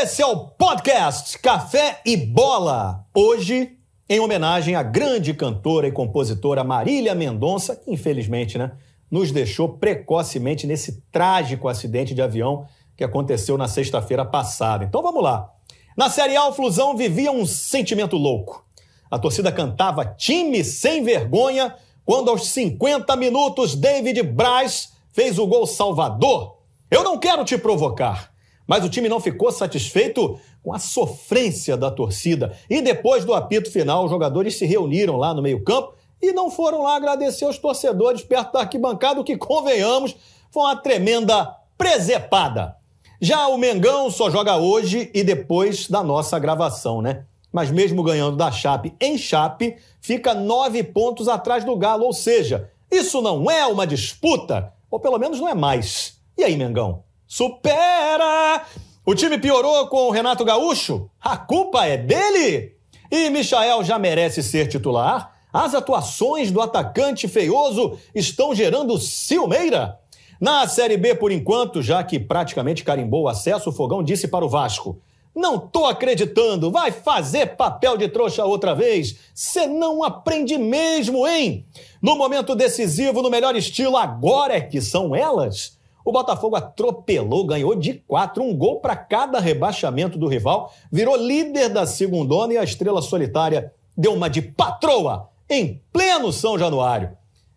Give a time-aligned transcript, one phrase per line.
[0.00, 3.04] Esse é o podcast Café e Bola.
[3.12, 3.76] Hoje,
[4.08, 8.70] em homenagem à grande cantora e compositora Marília Mendonça, que infelizmente, né,
[9.10, 12.64] nos deixou precocemente nesse trágico acidente de avião
[12.96, 14.84] que aconteceu na sexta-feira passada.
[14.84, 15.52] Então vamos lá.
[15.96, 18.64] Na Série A, o Flusão vivia um sentimento louco.
[19.10, 21.74] A torcida cantava time sem vergonha
[22.04, 26.58] quando aos 50 minutos David Braz fez o gol salvador.
[26.88, 28.30] Eu não quero te provocar,
[28.68, 32.54] mas o time não ficou satisfeito com a sofrência da torcida.
[32.68, 36.82] E depois do apito final, os jogadores se reuniram lá no meio-campo e não foram
[36.82, 40.14] lá agradecer os torcedores perto da arquibancada, o que, convenhamos,
[40.50, 42.76] foi uma tremenda presepada.
[43.18, 47.24] Já o Mengão só joga hoje e depois da nossa gravação, né?
[47.50, 52.70] Mas mesmo ganhando da Chape em Chape, fica nove pontos atrás do Galo, ou seja,
[52.90, 56.18] isso não é uma disputa, ou pelo menos não é mais.
[56.36, 57.07] E aí, Mengão?
[57.28, 58.64] Supera!
[59.04, 61.10] O time piorou com o Renato Gaúcho?
[61.20, 62.72] A culpa é dele?
[63.10, 65.34] E Michael já merece ser titular?
[65.52, 69.98] As atuações do atacante feioso estão gerando ciumeira?
[70.40, 74.44] Na Série B, por enquanto, já que praticamente carimbou o acesso, o Fogão disse para
[74.44, 74.98] o Vasco:
[75.34, 79.16] Não tô acreditando, vai fazer papel de trouxa outra vez.
[79.34, 81.66] Você não aprende mesmo, hein?
[82.00, 85.77] No momento decisivo, no melhor estilo, agora é que são elas.
[86.08, 91.68] O Botafogo atropelou, ganhou de quatro, um gol para cada rebaixamento do rival, virou líder
[91.68, 97.10] da segundona e a estrela solitária deu uma de patroa em pleno São Januário.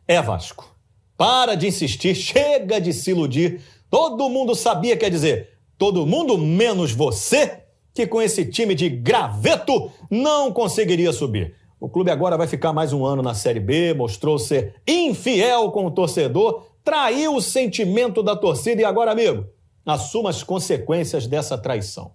[0.05, 0.75] É Vasco.
[1.15, 3.61] Para de insistir, chega de se iludir.
[3.89, 7.59] Todo mundo sabia, quer dizer, todo mundo menos você,
[7.93, 11.55] que com esse time de graveto não conseguiria subir.
[11.79, 15.85] O clube agora vai ficar mais um ano na Série B, mostrou ser infiel com
[15.85, 19.45] o torcedor, traiu o sentimento da torcida e agora, amigo,
[19.85, 22.13] assuma as consequências dessa traição.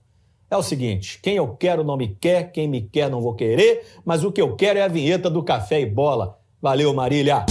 [0.50, 3.84] É o seguinte: quem eu quero não me quer, quem me quer não vou querer,
[4.05, 6.39] mas o que eu quero é a vinheta do café e bola.
[6.61, 7.44] Valeu, Marília!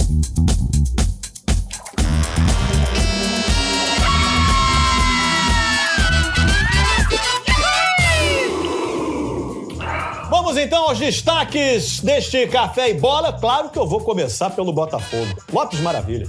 [10.66, 13.32] Então aos destaques deste Café e Bola.
[13.32, 15.40] Claro que eu vou começar pelo Botafogo.
[15.52, 16.28] Lopes Maravilha.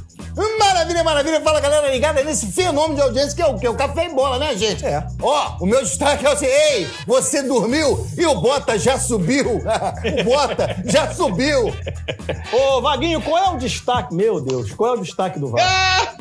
[0.60, 1.42] Maravilha, maravilha.
[1.42, 3.68] Fala, galera ligada nesse fenômeno de audiência que é o que?
[3.68, 4.86] O Café e Bola, né, gente?
[4.86, 5.04] É.
[5.20, 9.58] Ó, o meu destaque é o assim, ei, você dormiu e o Bota já subiu.
[9.58, 11.74] o Bota já subiu.
[12.54, 14.14] Ô, Vaguinho, qual é o destaque?
[14.14, 15.50] Meu Deus, qual é o destaque do?
[15.50, 16.16] Fala,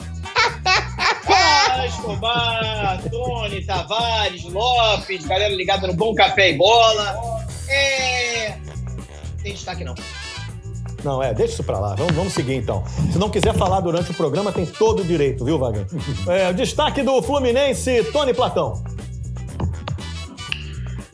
[1.86, 7.35] Escobar, Tony, Tavares, Lopes, galera ligada no Bom Café e Bola.
[7.68, 8.58] É.
[9.42, 9.94] Tem destaque não.
[11.04, 11.94] Não, é, deixa isso pra lá.
[11.94, 12.84] Vamos, vamos seguir então.
[13.12, 15.86] Se não quiser falar durante o programa, tem todo o direito, viu, Vaguinho?
[16.26, 18.82] É, o destaque do Fluminense, Tony Platão.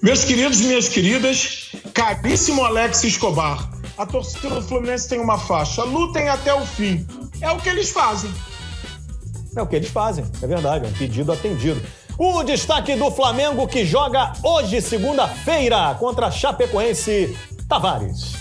[0.00, 5.84] Meus queridos e minhas queridas, caríssimo Alex Escobar, a torcida do Fluminense tem uma faixa,
[5.84, 7.06] lutem até o fim.
[7.40, 8.32] É o que eles fazem.
[9.54, 11.80] É o que eles fazem, é verdade, é um pedido atendido.
[12.18, 17.36] O destaque do Flamengo que joga hoje, segunda-feira, contra a Chapecoense,
[17.68, 18.34] Tavares.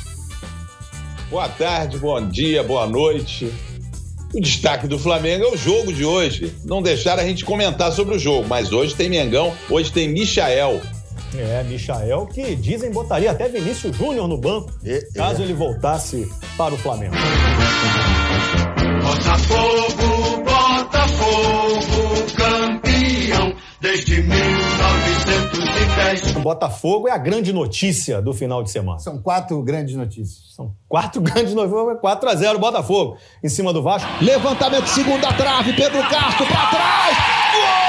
[1.30, 3.52] Boa tarde, bom dia, boa noite.
[4.34, 6.56] O destaque do Flamengo é o jogo de hoje.
[6.64, 10.82] Não deixaram a gente comentar sobre o jogo, mas hoje tem Mengão, hoje tem Michael.
[11.38, 16.74] É, Michael, que dizem botaria até Vinícius Júnior no banco, É, caso ele voltasse para
[16.74, 17.16] o Flamengo.
[19.02, 21.71] Botafogo, Botafogo,
[23.82, 26.36] desde 1910.
[26.38, 29.00] O Botafogo é a grande notícia do final de semana.
[29.00, 30.54] São quatro grandes notícias.
[30.56, 34.08] São quatro grandes notícias, 4 a 0 Botafogo em cima do Vasco.
[34.24, 37.18] Levantamento, segunda trave, Pedro Castro pra trás.
[37.54, 37.81] Gol!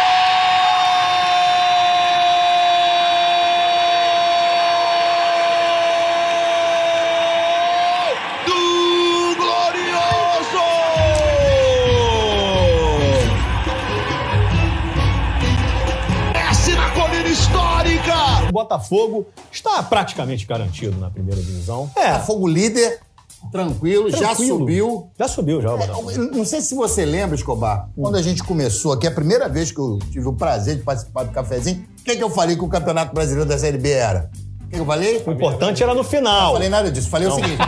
[18.77, 21.91] Botafogo está praticamente garantido na primeira divisão.
[21.97, 23.01] É, Botafogo líder,
[23.51, 24.59] tranquilo, já Tranquilo.
[24.59, 25.11] subiu.
[25.19, 26.11] já subiu já o Botafogo.
[26.11, 29.71] Eu Não sei se você lembra, Escobar, quando a gente começou aqui, a primeira vez
[29.71, 32.65] que eu tive o prazer de participar do cafezinho, o que, que eu falei que
[32.65, 34.31] o Campeonato Brasileiro da Série B era?
[34.65, 35.23] O que, eu falei?
[35.27, 36.55] O importante era no Não final.
[36.55, 37.11] falei nada disso.
[37.11, 37.59] Falei o seguinte: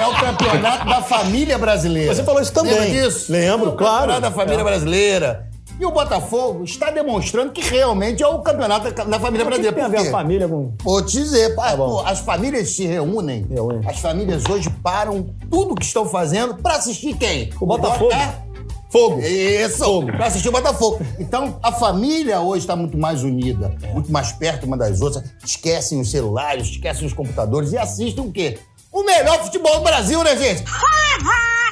[0.00, 2.14] é o campeonato da família brasileira.
[2.14, 2.72] Você falou isso também.
[2.72, 3.30] Lembra disso?
[3.30, 3.98] Lembro, É o claro.
[4.06, 4.64] Campeonato da família É.
[4.64, 5.50] brasileira.
[5.78, 9.74] E o Botafogo está demonstrando que realmente é o campeonato da família brasileira.
[9.76, 10.08] tem a Por ver quê?
[10.08, 10.72] a família com.
[10.82, 13.86] Vou te dizer, Tá pô, as famílias se reúnem, Reúnem.
[13.86, 17.50] as famílias hoje param tudo que estão fazendo pra assistir quem?
[17.60, 18.10] O Botafogo.
[18.10, 18.46] Bota-
[18.88, 19.20] Fogo.
[19.20, 20.06] Isso, Fogo.
[20.06, 21.04] pra assistir o Botafogo.
[21.18, 23.92] Então, a família hoje está muito mais unida, É.
[23.92, 25.24] muito mais perto uma das outras.
[25.44, 28.58] Esquecem os celulares, esquecem os computadores e assistem o quê?
[28.90, 30.64] O melhor futebol do Brasil, né, gente?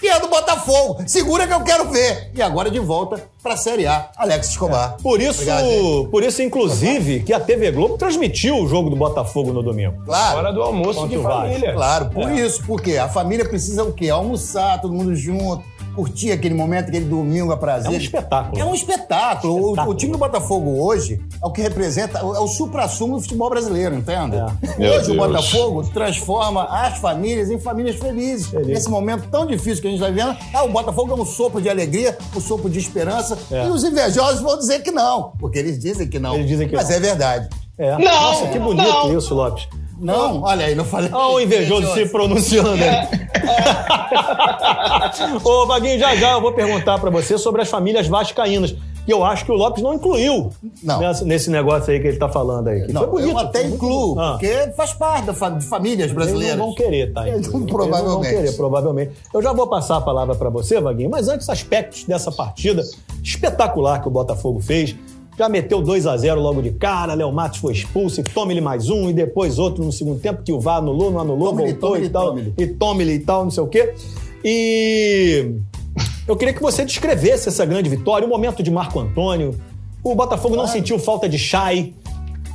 [0.04, 1.02] Que é do Botafogo.
[1.06, 2.30] Segura que eu quero ver.
[2.34, 4.98] E agora de volta pra Série A, Alex Escobar.
[5.02, 9.50] Por isso, Obrigado, por isso, inclusive, que a TV Globo transmitiu o jogo do Botafogo
[9.50, 10.04] no domingo.
[10.04, 10.38] Claro.
[10.38, 11.72] Hora do almoço de família.
[11.72, 12.62] Claro, por isso.
[12.66, 14.10] Porque a família precisa o quê?
[14.10, 17.90] Almoçar, todo mundo junto, curtir aquele momento, aquele domingo a prazer.
[17.90, 18.62] É um espetáculo.
[18.62, 19.54] É um espetáculo.
[19.54, 19.90] O- Espetáculo.
[19.90, 23.94] O, time do Botafogo hoje é o que representa, é o supra-sumo do futebol brasileiro,
[23.94, 24.36] entende?
[24.36, 24.90] É.
[24.90, 25.16] Hoje o Deus.
[25.16, 28.46] Botafogo transforma as famílias em famílias felizes.
[28.48, 28.66] Feliz.
[28.68, 31.60] Nesse momento tão difícil que a gente está vivendo, ah, o Botafogo é um sopro
[31.60, 33.38] de alegria, um sopro de esperança.
[33.50, 33.66] É.
[33.66, 36.34] E os invejosos vão dizer que não, porque eles dizem que não.
[36.34, 36.96] Eles dizem que Mas não.
[36.96, 37.48] é verdade.
[37.78, 37.92] É.
[37.98, 39.18] Não, Nossa, que bonito não.
[39.18, 39.66] isso, Lopes.
[40.04, 41.10] Não, olha aí, não falei.
[41.12, 43.24] Olha o invejoso se pronunciando aí.
[45.42, 48.74] Ô, Vaguinho, já já eu vou perguntar pra você sobre as famílias vascaínas.
[49.06, 50.50] Que eu acho que o Lopes não incluiu
[50.82, 50.98] Não.
[50.98, 52.90] nessa- nesse negócio aí que ele tá falando aí.
[52.90, 53.30] Não, foi bonito.
[53.32, 54.18] eu até incluo.
[54.18, 54.30] Ah.
[54.40, 56.56] porque faz parte da de famílias Eles brasileiras.
[56.56, 57.28] não vão querer, tá?
[57.28, 57.92] Eles provavelmente.
[57.98, 59.12] Eles não vão querer, provavelmente.
[59.34, 62.82] Eu já vou passar a palavra pra você, Vaguinho, mas antes, aspectos dessa partida
[63.22, 64.96] espetacular que o Botafogo fez.
[65.36, 68.88] Já meteu 2 a 0 logo de cara, Léo Matos foi expulso, e tome-lhe mais
[68.88, 71.90] um, e depois outro no segundo tempo, que o VAR anulou, não anulou, Tome-lhe, voltou
[71.90, 72.26] tome-lhe, e tal.
[72.28, 72.54] tome-lhe.
[72.56, 73.94] E tome-lhe e tal, não sei o quê.
[74.44, 75.52] E
[76.28, 79.58] eu queria que você descrevesse essa grande vitória, o momento de Marco Antônio.
[80.02, 81.94] O Botafogo não sentiu falta de Chay.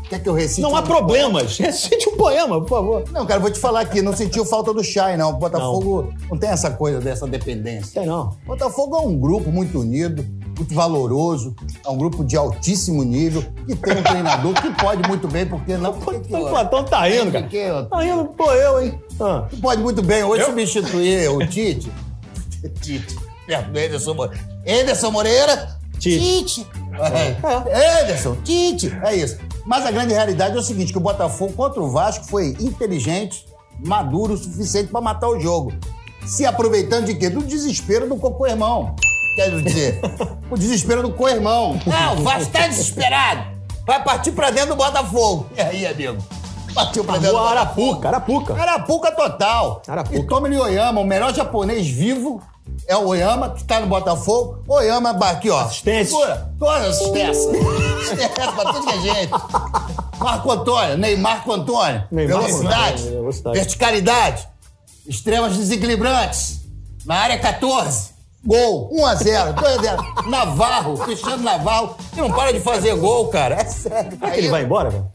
[0.08, 0.62] Quer que eu recite?
[0.62, 1.58] Não há um- problemas.
[1.60, 3.04] Recite um poema, por favor.
[3.12, 5.30] Não, cara, vou te falar aqui, não sentiu falta do Chay, não.
[5.30, 6.38] O Botafogo não.
[6.38, 8.00] tem essa coisa dessa dependência.
[8.02, 8.36] Tem não.
[8.44, 10.26] O Botafogo é um grupo muito unido,
[10.60, 15.28] muito valoroso, é um grupo de altíssimo nível, que tem um treinador que pode muito
[15.28, 15.94] bem, porque não.
[15.94, 17.48] Porque, que- O Platão tá rindo, cara.
[17.48, 19.00] que- Tá rindo, pô, eu, hein?
[19.20, 19.46] Ah.
[19.50, 21.92] que pode muito bem hoje substituir o Tite.
[22.82, 23.16] Tite,
[23.48, 24.44] perto do Ederson Moreira.
[24.66, 26.20] Ederson Moreira, Tite.
[26.20, 26.68] Tite.
[27.02, 28.02] É.
[28.04, 28.94] Ederson, Tite.
[29.04, 29.38] É isso.
[29.66, 33.46] Mas a grande realidade é o seguinte, que o Botafogo contra o Vasco foi inteligente,
[33.86, 35.72] maduro o suficiente para matar o jogo.
[36.26, 37.30] Se aproveitando de quê?
[37.30, 38.96] Do desespero do cocô irmão.
[39.36, 40.02] Quer dizer,
[40.50, 41.80] o desespero do co-irmão.
[41.92, 43.60] Ah, o Vasco tá desesperado.
[43.86, 45.50] Vai partir pra dentro do Botafogo.
[45.56, 46.18] E aí, amigo?
[46.74, 48.08] Partiu pra dentro do Botafogo.
[48.08, 48.54] Arapuca, Arapuca.
[48.54, 49.82] Arapuca total.
[49.88, 50.18] Arapuca.
[50.18, 52.42] E Tommy Oyama, o melhor japonês vivo,
[52.88, 54.64] é o Oyama, que tá no Botafogo.
[54.68, 55.62] Oyama, aqui, ó.
[55.62, 56.06] Assistência.
[56.06, 57.48] Segura, todas as assistências.
[57.48, 59.32] Assistência pra tudo que é gente.
[60.20, 62.04] Marco Antônio, Neymar Marco Antônio.
[62.12, 63.58] Neymar velocidade, Antônio, velocidade.
[63.58, 64.48] verticalidade,
[65.08, 66.60] extremas desequilibrantes.
[67.06, 68.19] Na área 14.
[68.46, 70.30] Gol, 1x0, 2x0.
[70.30, 73.56] Navarro, Cristiano Navarro, que não para de fazer gol, cara.
[73.56, 74.18] É sério.
[74.18, 75.06] Será que ele vai embora, velho?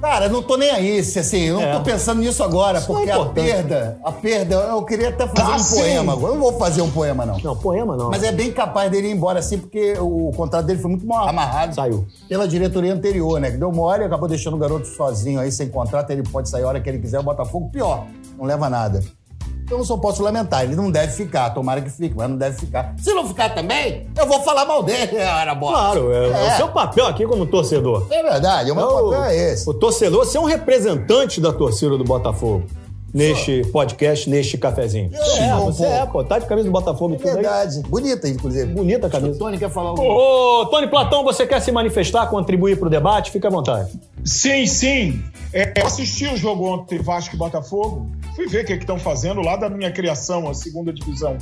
[0.00, 1.72] Cara, não tô nem aí, assim, eu não É.
[1.72, 3.44] tô pensando nisso agora, Isso é porque a importante.
[3.46, 5.76] perda, a perda, eu queria até fazer Ah, um sim.
[5.76, 6.32] poema agora.
[6.32, 7.36] Eu não vou fazer um poema, não.
[7.38, 8.08] Não, poema não.
[8.08, 11.28] Mas é bem capaz dele ir embora assim, porque o contrato dele foi muito mal
[11.28, 11.74] amarrado.
[11.74, 12.06] Saiu.
[12.28, 13.50] Pela diretoria anterior, né?
[13.50, 16.10] Que deu mole e acabou deixando o garoto sozinho aí, sem contrato.
[16.10, 17.18] Ele pode sair a hora que ele quiser.
[17.18, 18.06] O Botafogo, pior,
[18.38, 19.02] não leva nada.
[19.68, 20.64] Então eu só posso lamentar.
[20.64, 21.50] Ele não deve ficar.
[21.50, 22.94] Tomara que fique, mas não deve ficar.
[22.96, 25.76] Se não ficar também, eu vou falar mal dele, era bola.
[25.76, 28.06] Claro, é, é o seu papel aqui como torcedor.
[28.10, 29.68] É verdade, o meu o, papel é esse.
[29.68, 32.64] O torcedor, você é um representante da torcida do Botafogo.
[33.12, 35.10] Neste podcast, neste cafezinho.
[35.14, 35.82] É, você pouco.
[35.84, 36.24] é, pô.
[36.24, 37.34] Tá de camisa do Botafogo e É tudo aí.
[37.36, 37.82] verdade.
[37.88, 38.66] Bonita, inclusive.
[38.72, 39.34] Bonita a camisa.
[39.34, 40.02] O Tony quer falar algo.
[40.02, 43.30] Ô, Tony Platão, você quer se manifestar, contribuir pro debate?
[43.30, 43.98] Fica à vontade.
[44.24, 45.22] Sim, sim.
[45.54, 48.06] É, eu assisti o jogo ontem, Vasco e Botafogo.
[48.38, 51.36] Fui ver o que estão fazendo lá da minha criação, a segunda divisão.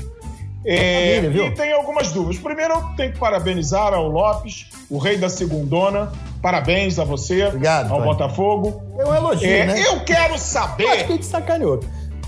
[0.64, 1.46] É, Maravilha, viu?
[1.48, 2.38] e tem algumas dúvidas.
[2.42, 6.10] Primeiro, eu tenho que parabenizar ao Lopes, o rei da segundona.
[6.40, 8.10] Parabéns a você, Obrigado, ao Tony.
[8.10, 8.82] Botafogo.
[8.98, 9.82] É um elogio, É, né?
[9.86, 11.80] Eu quero Acho que saber a gente sacaneou.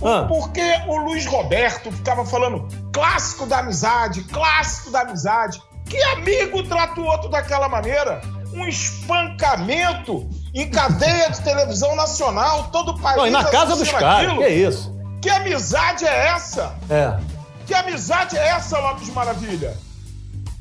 [0.05, 5.59] Ah, por que o Luiz Roberto ficava falando clássico da amizade, clássico da amizade.
[5.87, 8.21] Que amigo trata o outro daquela maneira?
[8.53, 13.17] Um espancamento em cadeia de televisão nacional, todo o país.
[13.17, 14.97] não, e na casa dos caras, que isso?
[15.21, 16.75] Que amizade é essa?
[16.89, 17.19] É.
[17.67, 19.77] Que amizade é essa, Lopes Maravilha?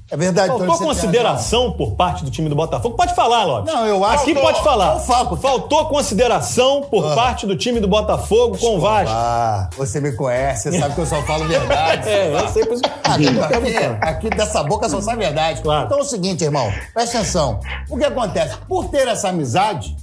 [0.10, 2.96] É verdade, Faltou tem consideração por parte do time do Botafogo?
[2.96, 3.74] Pode falar, Lopes.
[3.74, 4.94] Não, eu acho Aqui que- pode falar.
[4.96, 9.14] Eu falo, porque- Faltou consideração por parte do time do Botafogo com o Vasco.
[9.14, 12.08] Ah, você me conhece, você sabe que eu só falo verdade.
[12.08, 12.84] É, eu sei por isso.
[13.04, 13.98] Aqui, Tô aqui, perguntando.
[14.02, 15.62] aqui dessa boca só sai verdade.
[15.62, 15.86] Claro.
[15.88, 17.60] Então é o seguinte, irmão, presta atenção.
[17.90, 18.56] O que acontece?
[18.68, 19.94] Por ter essa amizade,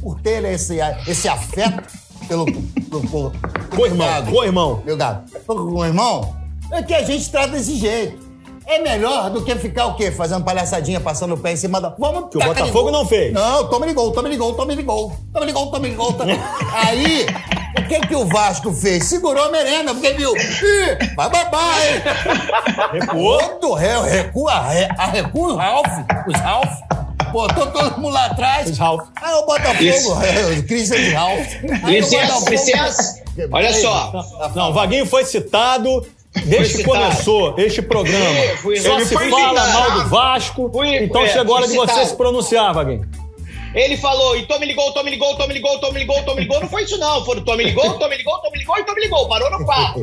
[0.00, 1.82] por ter esse, esse afeto
[2.26, 2.46] pelo.
[2.46, 3.32] pelo, pelo
[3.76, 4.82] Co-irmão, gado, co-irmão.
[4.86, 5.24] Meu gado.
[5.46, 6.34] Com o irmão,
[6.72, 8.29] é que a gente trata desse jeito.
[8.70, 10.12] É melhor do que ficar o quê?
[10.12, 11.92] Fazendo palhaçadinha, passando o pé em cima da.
[11.98, 13.32] Vamos Que o Botafogo não fez.
[13.32, 15.12] Não, toma de gol, toma de gol, toma de gol.
[15.32, 16.14] Toma de gol, toma de gol.
[16.72, 17.26] Aí,
[17.76, 19.06] o que, que o Vasco fez?
[19.06, 20.36] Segurou a merenda, porque viu.
[20.36, 22.02] Ih, vai babar, hein?
[22.92, 23.40] Recuou.
[23.40, 25.98] Todo réu, recua, a recua os Ralph,
[26.28, 26.78] os Ralph.
[27.32, 28.70] Botou todo mundo lá atrás.
[28.70, 29.08] Os Ralph.
[29.20, 30.12] Aí o Botafogo, Isso.
[30.22, 31.46] é, o Christian de Ralph.
[31.82, 33.22] Aí Licença, licença.
[33.50, 34.12] Olha só.
[34.54, 36.06] Não, Vaguinho foi citado
[36.44, 38.34] desde que começou este programa.
[38.58, 39.72] Fui- fui- Só ele se fala citado.
[39.72, 40.70] mal do Vasco.
[40.72, 43.08] Fui- então é, chegou a hora de você se pronunciar, Vaguinho.
[43.74, 46.60] Ele falou, e Tome ligou, Tome ligou, Tome ligou, Tome ligou, Tome ligou.
[46.60, 47.24] Não foi isso, não.
[47.24, 49.28] Foram Tome ligou, Tome ligou, Tome ligou e Tome ligou.
[49.28, 50.00] Parou no quarto.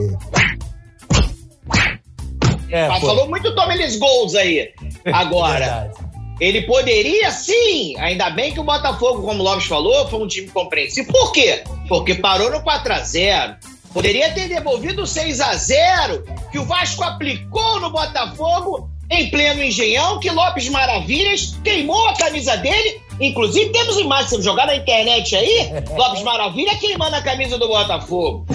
[2.69, 4.69] É, Mas falou muito Tome eles gols aí.
[5.05, 5.91] Agora,
[6.39, 7.95] ele poderia sim.
[7.97, 11.11] Ainda bem que o Botafogo, como o Lopes falou, foi um time compreensivo.
[11.11, 11.63] Por quê?
[11.87, 13.55] Porque parou no 4x0.
[13.97, 20.29] Poderia ter devolvido o 6x0 que o Vasco aplicou no Botafogo em pleno engenhão, que
[20.29, 23.01] Lopes Maravilhas queimou a camisa dele.
[23.19, 28.45] Inclusive, temos imagens, se jogar na internet aí, Lopes Maravilha queimando a camisa do Botafogo.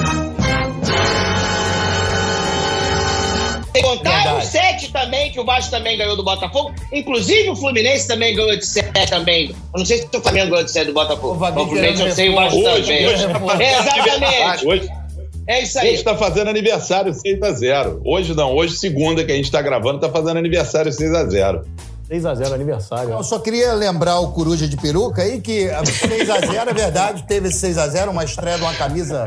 [3.82, 4.46] Contar o Verdade.
[4.46, 6.72] 7 também, que o Vasco também ganhou do Botafogo.
[6.92, 9.48] Inclusive o Fluminense também ganhou de 7 também.
[9.48, 11.44] Eu não sei se o Flamengo ganhou de 7 do Botafogo.
[11.44, 13.06] O o Fluminense eu sei, o Vasco Hoje, também.
[13.08, 14.66] hoje fazendo É, exatamente.
[14.68, 15.01] Hoje,
[15.46, 16.02] É isso hoje aí.
[16.02, 18.00] tá fazendo aniversário 6x0.
[18.04, 21.64] Hoje não, hoje segunda que a gente tá gravando, tá fazendo aniversário 6x0.
[22.08, 23.10] 6x0 aniversário.
[23.10, 27.48] Eu só queria lembrar o Coruja de Peruca aí que a 6x0 é verdade, teve
[27.48, 29.26] esse 6x0, uma estreia de uma camisa.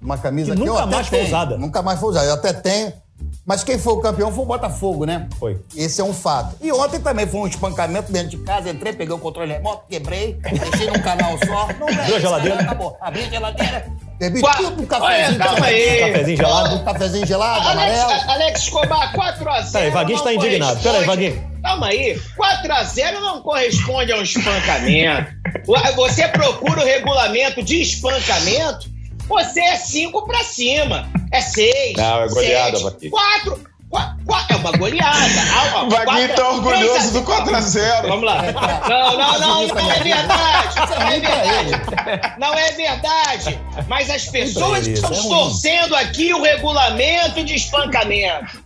[0.00, 1.58] Uma camisa Que que, eu nunca até mais foi usada.
[1.58, 2.26] Nunca mais foi usada.
[2.26, 2.92] Eu até tenho.
[3.46, 5.28] Mas quem foi o campeão foi o Botafogo, né?
[5.38, 5.60] Foi.
[5.76, 6.56] Esse é um fato.
[6.60, 8.70] E ontem também foi um espancamento dentro de casa.
[8.70, 11.68] Entrei, peguei o controle remoto, quebrei, deixei num canal só.
[11.78, 12.60] Não Abriu a geladeira?
[12.60, 12.96] Acabou.
[13.00, 13.86] Abri a geladeira,
[14.30, 15.28] bebi Qua- tudo, um cafezinho.
[15.28, 15.98] Olha, calma aí.
[16.00, 16.74] Cafezinho gelado.
[16.76, 18.30] Um cafezinho gelado, Alex, amarelo.
[18.30, 19.72] Alex Escobar, 4x0.
[19.72, 20.80] Peraí, Vaguinho está indignado.
[20.80, 21.52] Peraí, Vaguinho.
[21.62, 22.20] Calma aí.
[22.36, 25.32] 4x0 não corresponde a um espancamento.
[25.96, 28.88] Você procura o regulamento de espancamento,
[29.28, 31.08] você é 5 pra cima.
[31.32, 31.94] É 6.
[31.96, 33.10] Não, é goleada, Vaguinho.
[33.10, 33.71] 4.
[34.48, 35.42] É uma goleada.
[35.54, 38.08] Ah, O Vaguinho tá orgulhoso do 4x0.
[38.08, 38.42] Vamos lá.
[38.88, 40.76] Não, não, não, não é verdade.
[40.76, 42.34] Não é pra verdade.
[42.38, 43.60] Não é verdade.
[43.88, 48.62] Mas as pessoas ele, estão é torcendo aqui o regulamento de espancamento.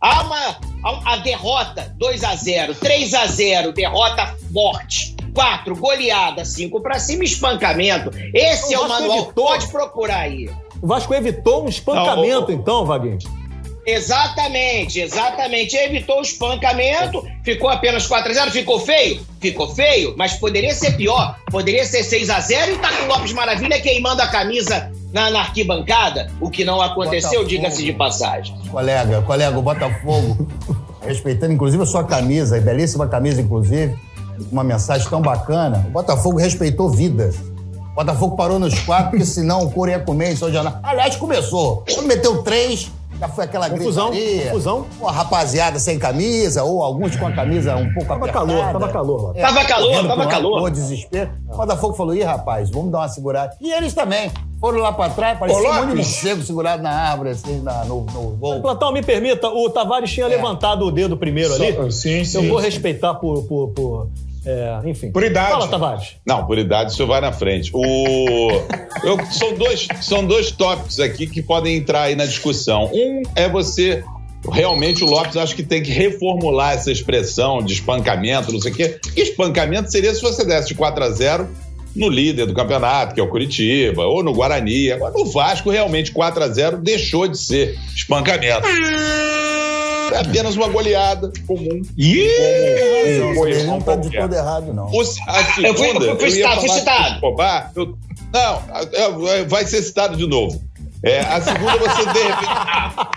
[0.00, 0.56] Há uma
[1.04, 5.14] a derrota 2 a 0 3 a 0 derrota forte.
[5.34, 8.10] 4, goleada, 5 pra cima, espancamento.
[8.34, 9.18] Esse O é o manual.
[9.18, 9.46] evitou.
[9.46, 10.50] Pode procurar aí.
[10.82, 13.18] O Vasco evitou um espancamento, Não, o- então, Vaguinho.
[13.86, 15.76] Exatamente, exatamente.
[15.76, 18.50] Evitou o espancamento, ficou apenas 4x0.
[18.50, 19.20] Ficou feio?
[19.40, 21.36] Ficou feio, mas poderia ser pior.
[21.50, 26.30] Poderia ser 6x0 e tá com o Lopes Maravilha queimando a camisa na, na arquibancada,
[26.40, 28.56] o que não aconteceu, diga-se de passagem.
[28.70, 30.46] Colega, colega, o Botafogo,
[31.02, 33.96] respeitando inclusive a sua camisa, a belíssima camisa, inclusive,
[34.50, 35.84] uma mensagem tão bacana.
[35.88, 37.36] O Botafogo respeitou vidas.
[37.92, 40.78] O Botafogo parou nos quatro, porque senão o couro ia comer em São Januário.
[40.82, 41.84] Aliás, começou.
[41.92, 44.44] Quando meteu três, já foi aquela Confusão, gritaria.
[44.46, 44.86] confusão.
[44.98, 48.46] Uma rapaziada sem camisa, ou alguns com a camisa um pouco Tava apertada.
[48.46, 49.34] calor, tava calor lá.
[49.34, 50.60] Tava calor, tava calor.
[50.62, 51.30] pô, desespero.
[51.48, 53.54] O Botafogo falou, ih, rapaz, vamos dar uma segurada.
[53.60, 54.30] E eles também.
[54.60, 56.06] Foram lá pra trás, parecia um monte de Lopes.
[56.06, 58.60] morcego segurado na árvore, assim, na- no, no gol.
[58.60, 61.74] Platão, me permita, o Tavares tinha levantado o dedo primeiro ali.
[61.74, 62.64] Só- sim, Eu sim, vou sim.
[62.66, 63.42] respeitar por.
[63.44, 64.08] por, por,
[64.44, 65.10] é, enfim.
[65.12, 65.50] Por idade.
[65.52, 66.16] Fala, Tavares.
[66.26, 67.70] Não, por idade, isso vai na frente.
[67.74, 68.48] O...
[69.04, 72.90] eu- são, dois, são dois tópicos aqui que podem entrar aí na discussão.
[72.92, 74.02] Um é você.
[74.50, 78.74] Realmente o Lopes acho que tem que reformular essa expressão de espancamento, não sei o
[78.74, 78.98] quê.
[79.14, 81.46] Que espancamento seria se você desse de 4 a 0
[81.94, 84.92] no líder do campeonato, que é o Curitiba, ou no Guarani.
[84.92, 88.66] Agora, no Vasco, realmente 4 a 0 deixou de ser espancamento.
[90.12, 91.80] É apenas uma goleada comum.
[93.18, 94.86] Não, Como- não tá de todo errado, não.
[94.86, 97.08] O, a segunda, Eu fui- eu fui citado, fui citado.
[97.08, 97.98] do Escobar, eu-
[98.32, 100.60] não, vai ser citado de novo.
[101.02, 102.52] É, a segunda você de repente.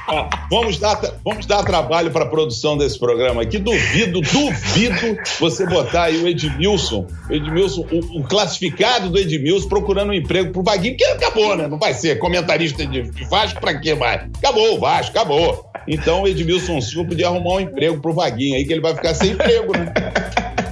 [0.07, 3.59] Ó, vamos, dar, vamos dar trabalho para a produção desse programa aqui.
[3.59, 10.11] Duvido, duvido você botar aí o Edmilson, o Edmilson, o, o classificado do Edmilson procurando
[10.11, 11.67] um emprego pro Vaguinho, porque acabou, né?
[11.67, 14.29] Não vai ser comentarista de, de Vasco pra quê mais?
[14.37, 15.65] Acabou o Vasco, acabou.
[15.87, 19.13] Então o Edmilson Silva podia arrumar um emprego pro Vaguinho aí, que ele vai ficar
[19.13, 19.91] sem emprego, né?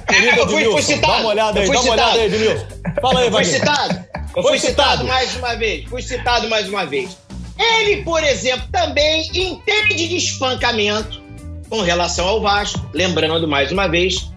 [0.08, 2.24] Querido eu fui- fui Edmilson, dá uma olhada aí, fui dui uma olhada aí.
[2.26, 2.66] Edmilson.
[3.00, 3.54] Fala aí, Fui Vaguinho.
[3.58, 4.04] citado.
[4.34, 5.04] Eu Foi fui citado citado.
[5.06, 5.84] mais uma vez.
[5.88, 7.16] Fui citado mais uma vez.
[7.58, 11.20] Ele, por exemplo, também entende de espancamento
[11.68, 12.80] com relação ao Vasco.
[12.94, 14.30] Lembrando mais uma vez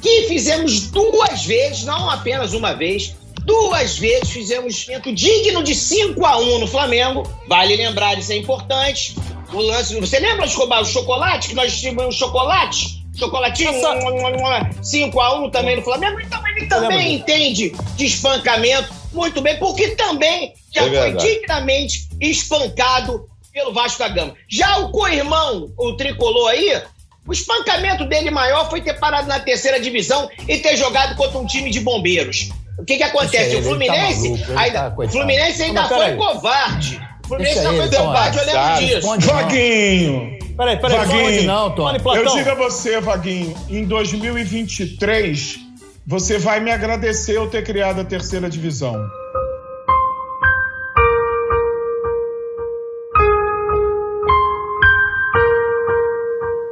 [0.00, 6.24] que fizemos duas vezes, não apenas uma vez, duas vezes fizemos evento digno de 5
[6.26, 7.22] a 1 no Flamengo.
[7.46, 9.14] Vale lembrar, isso é importante.
[9.52, 13.02] O lance, você lembra Escobar, o chocolate que nós tínhamos um chocolate?
[13.14, 16.18] Chocolatinho, Essa- 5 a 1 também no Flamengo.
[16.20, 23.26] Então ele também entende de espancamento muito bem, porque também já É foi dignamente espancado
[23.52, 24.34] pelo Vasco da Gama.
[24.48, 26.82] Já o co-irmão, o tricolor aí,
[27.28, 31.44] o espancamento dele maior foi ter parado na terceira divisão e ter jogado contra um
[31.46, 32.48] time de bombeiros.
[32.78, 33.54] O que que acontece?
[33.54, 35.12] Aí, o Fluminense, ele tá maluco, ainda, tá, o.
[35.12, 36.16] Fluminense ainda Mas foi peraí.
[36.16, 37.11] covarde.
[37.32, 39.08] Fluminense aí, foi covarde, eu lembro disso.
[39.08, 39.18] Não.
[39.20, 41.42] Vaguinho, Peraí, peraí, Vaguinho.
[41.44, 41.98] Não, Tom.
[41.98, 45.58] Tony eu digo a você, Vaguinho, em 2023,
[46.06, 49.02] você vai me agradecer eu ter criado a terceira divisão.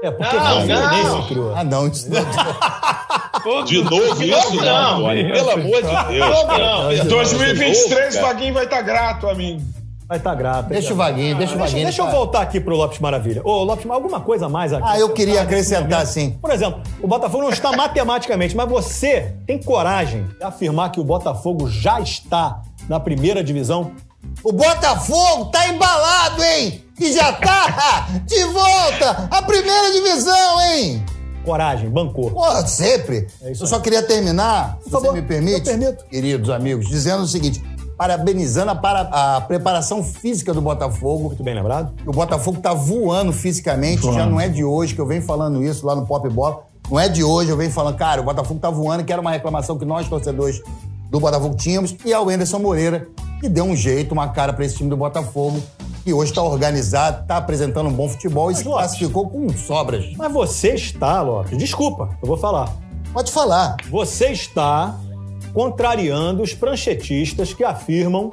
[0.02, 1.22] É, porque Não, Fluminense não.
[1.22, 1.54] que criou.
[1.56, 1.88] Ah, não.
[1.88, 3.64] Isso não.
[3.64, 5.08] De novo isso, não, não.
[5.08, 6.46] Pelo amor de Deus.
[6.46, 6.92] Não, não.
[6.92, 9.64] Em 2023, Vaguinho vai estar grato a mim.
[10.10, 10.66] Vai estar grato.
[10.70, 11.84] Deixa o Vaguinho, deixa o Deixa, Vaguinho.
[11.84, 13.42] deixa eu tá- voltar aqui pro Lopes Maravilha.
[13.44, 14.82] Ô, Lopes, alguma coisa a mais aqui?
[14.84, 16.36] Ah, eu queria acrescentar, sim.
[16.42, 21.04] Por exemplo, o Botafogo não está matematicamente, mas você tem coragem de afirmar que o
[21.04, 23.92] Botafogo já está na primeira divisão?
[24.42, 26.82] O Botafogo tá embalado, hein?
[26.98, 31.04] E já tá de volta à primeira divisão, hein?
[31.44, 32.32] Coragem, bancou.
[32.32, 33.28] Porra, sempre.
[33.42, 36.04] É isso eu só queria terminar, se favor, você me permite, eu permito.
[36.04, 37.62] queridos amigos, dizendo o seguinte:
[38.04, 41.24] parabenizando a, para- a preparação física do Botafogo.
[41.24, 41.92] Muito bem lembrado?
[42.06, 45.84] O Botafogo tá voando fisicamente, já não é de hoje que eu venho falando isso
[45.84, 46.62] lá no Pop Bola.
[46.90, 49.30] Não é de hoje, eu venho falando, cara, o Botafogo tá voando, que era uma
[49.30, 50.62] reclamação que nós, torcedores
[51.10, 53.06] do Botafogo, tínhamos, e é o Anderson Moreira,
[53.38, 55.62] que deu um jeito, uma cara pra esse time do Botafogo,
[56.02, 58.80] que hoje tá organizado, tá apresentando um bom futebol e Mas, se Lopes.
[58.86, 60.06] classificou com sobras.
[60.16, 62.74] Mas você está, Lopes, desculpa, eu vou falar.
[63.12, 63.76] Pode falar.
[63.90, 64.96] Você está
[65.52, 68.32] contrariando os pranchetistas que afirmam,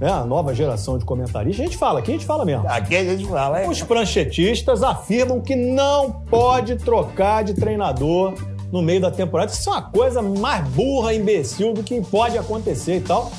[0.00, 1.60] né, a nova geração de comentaristas.
[1.60, 2.68] A gente fala, aqui a gente fala mesmo.
[2.68, 3.68] Aqui a gente fala, é.
[3.68, 8.34] Os pranchetistas afirmam que não pode trocar de treinador
[8.72, 9.52] no meio da temporada.
[9.52, 13.30] Isso é uma coisa mais burra, imbecil do que pode acontecer e tal.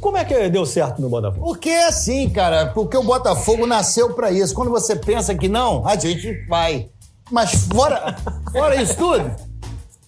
[0.00, 1.44] Como é que deu certo no Botafogo?
[1.44, 4.54] Porque é assim, cara, porque o Botafogo nasceu pra isso.
[4.54, 6.88] Quando você pensa que não, a gente vai.
[7.30, 8.16] Mas fora,
[8.50, 9.30] fora isso tudo,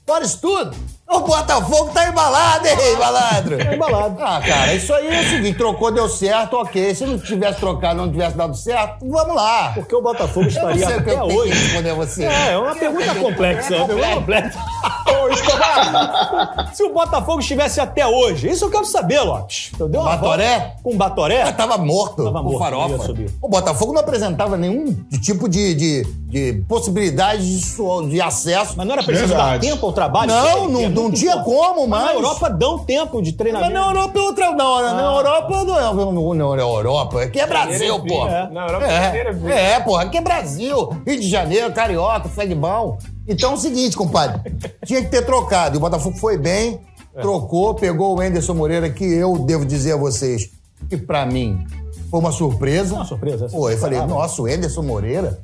[0.07, 3.59] fora isso tudo, o Botafogo tá embalado, hein, malandro?
[3.59, 4.17] Tá embalado.
[4.21, 6.95] Ah, cara, isso aí é o seguinte, trocou, deu certo, ok.
[6.95, 9.73] Se não tivesse trocado, não tivesse dado certo, vamos lá.
[9.75, 11.63] Porque o Botafogo Eu não estaria que até eu tenho que hoje.
[11.63, 12.25] responder você.
[12.25, 14.59] É, é uma pergunta complexa, é uma pergunta complexa.
[15.07, 19.71] Ô, Escobar, Se o Botafogo estivesse até hoje, isso eu quero saber, Lopes.
[19.79, 20.77] Eu uma Batoré?
[20.83, 21.43] Com o Batoré?
[21.43, 23.15] Ah, tava morto Tava morto, farofa.
[23.41, 28.75] O Botafogo não apresentava nenhum tipo de, de, de possibilidade de, de acesso.
[28.77, 29.69] Mas não era preciso dar Verdade.
[29.69, 30.31] tempo ao trabalho?
[30.33, 31.45] Não, Que é não, muito tinha bom.
[31.45, 32.05] como Mas mais.
[32.07, 33.73] na Europa dão tempo de Mas treinamento.
[33.73, 34.51] na Europa é outra.
[34.53, 35.15] Na Ah.
[35.17, 37.23] Europa não é, não, não é Europa.
[37.23, 38.27] Aqui é Brasil, pô.
[38.27, 38.51] é.
[38.51, 39.27] Na Europa é.
[39.53, 40.03] É, é, porra.
[40.05, 40.89] Aqui é Brasil.
[41.07, 42.99] Rio de Janeiro, Carioca, bom.
[43.29, 44.53] Então é o seguinte, compadre.
[44.85, 45.77] Tinha que ter trocado.
[45.77, 46.81] E o Botafogo foi bem,
[47.15, 47.21] É.
[47.21, 50.51] trocou, pegou o Enderson Moreira, que eu devo dizer a vocês
[50.89, 51.65] que pra mim
[52.11, 52.95] foi uma surpresa.
[52.95, 55.41] Uma surpresa, essa Pô, eu falei, nossa, o Enderson Moreira?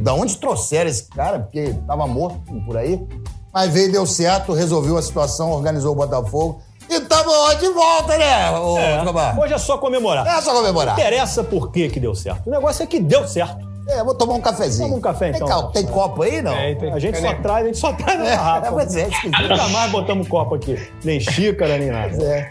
[0.00, 1.40] Da onde trouxeram esse cara?
[1.40, 3.06] Porque tava morto por aí.
[3.52, 6.60] Mas veio, deu certo, resolveu a situação, organizou o Botafogo.
[6.90, 9.02] E tamo de volta, né, ô É.
[9.38, 10.26] Hoje é só comemorar.
[10.26, 10.94] É só comemorar.
[10.96, 12.46] Não interessa por que que deu certo.
[12.46, 13.68] O negócio é que deu certo.
[13.90, 14.86] É, vou tomar um cafezinho.
[14.88, 15.40] Toma um café, então.
[15.40, 16.52] Tem, cal- tem copo aí, não?
[16.52, 18.72] É, tem- A gente só traz, a gente só traz na É, garrafa.
[18.72, 19.40] pois é, esquisito.
[19.42, 20.78] Nunca mais botamos copo aqui.
[21.02, 22.22] Nem xícara, nem nada.
[22.22, 22.50] É.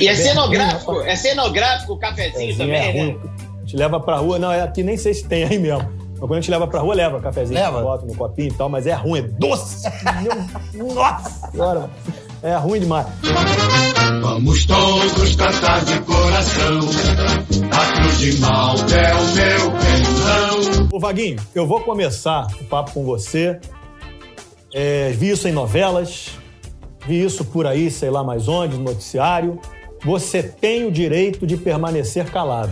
[0.00, 3.00] E é cenográfico, é cenográfico o cafezinho Cafezinho também, é né?
[3.02, 3.20] ruim.
[3.56, 5.86] A gente leva pra rua, não, é aqui nem sei se tem aí mesmo.
[6.22, 7.82] Mas quando a gente leva pra rua, leva cafezinho, Leva?
[7.82, 9.88] bota no copinho e tal, mas é ruim, é doce.
[10.72, 11.90] Meu- Nossa senhora,
[12.44, 13.08] é ruim demais.
[14.20, 16.78] Vamos todos cantar de coração.
[17.72, 20.88] A cruz de Malta é o meu pendão.
[20.92, 23.58] Ô, Vaguinho, eu vou começar o papo com você.
[24.72, 26.30] É, vi isso em novelas,
[27.04, 29.58] vi isso por aí, sei lá mais onde, no noticiário.
[30.04, 32.70] Você tem o direito de permanecer calado.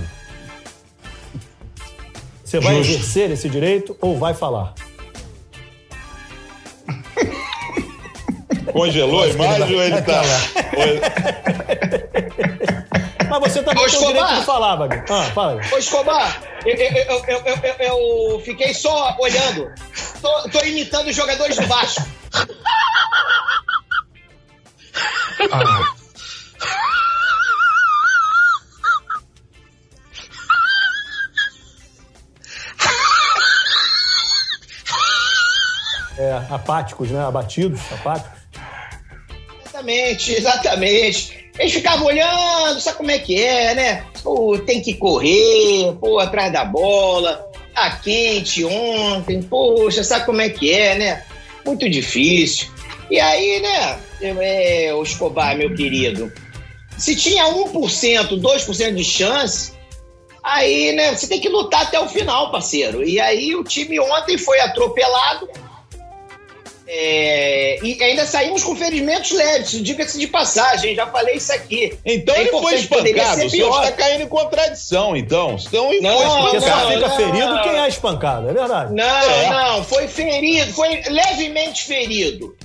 [2.51, 2.93] Você vai Justo.
[2.95, 4.75] exercer esse direito ou vai falar?
[8.73, 10.21] Congelou a imagem ou ele tá.
[13.31, 15.05] Mas você também Ô, tem o direito de falar, Vaguinho.
[15.09, 15.61] Ah, fala.
[15.73, 17.77] Ô, Escobar, eu, eu, eu, eu, eu-
[18.35, 19.71] eu fiquei só olhando.
[20.21, 22.03] Tô, tô imitando os jogadores do Vasco.
[36.21, 37.25] É, apáticos, né?
[37.25, 38.39] Abatidos, apáticos.
[39.65, 41.51] Exatamente, exatamente.
[41.59, 44.05] Eles ficavam olhando, sabe como é que é, né?
[44.23, 47.51] Pô, tem que correr, pô, atrás da bola.
[47.75, 51.25] Tá quente ontem, poxa, sabe como é que é, né?
[51.65, 52.69] Muito difícil.
[53.11, 56.31] E aí, né, é, o Escobar, meu querido,
[56.99, 59.73] se tinha 1%, 2% de chance,
[60.45, 63.03] aí, né, você tem que lutar até o final, parceiro.
[63.03, 65.49] E aí o time ontem foi atropelado.
[66.93, 71.97] É, e ainda saímos com ferimentos leves, diga-se de passagem, já falei isso aqui.
[72.05, 73.47] Então É ele foi espancado.
[73.47, 75.57] O senhor está caindo em contradição, então.
[75.65, 76.65] Então ele Não, foi Porque espancado.
[76.65, 77.63] o cara não, fica não, ferido, não.
[77.63, 78.93] quem é espancado, é verdade.
[78.93, 79.51] Não, É.
[79.51, 82.57] não, foi ferido, foi levemente ferido.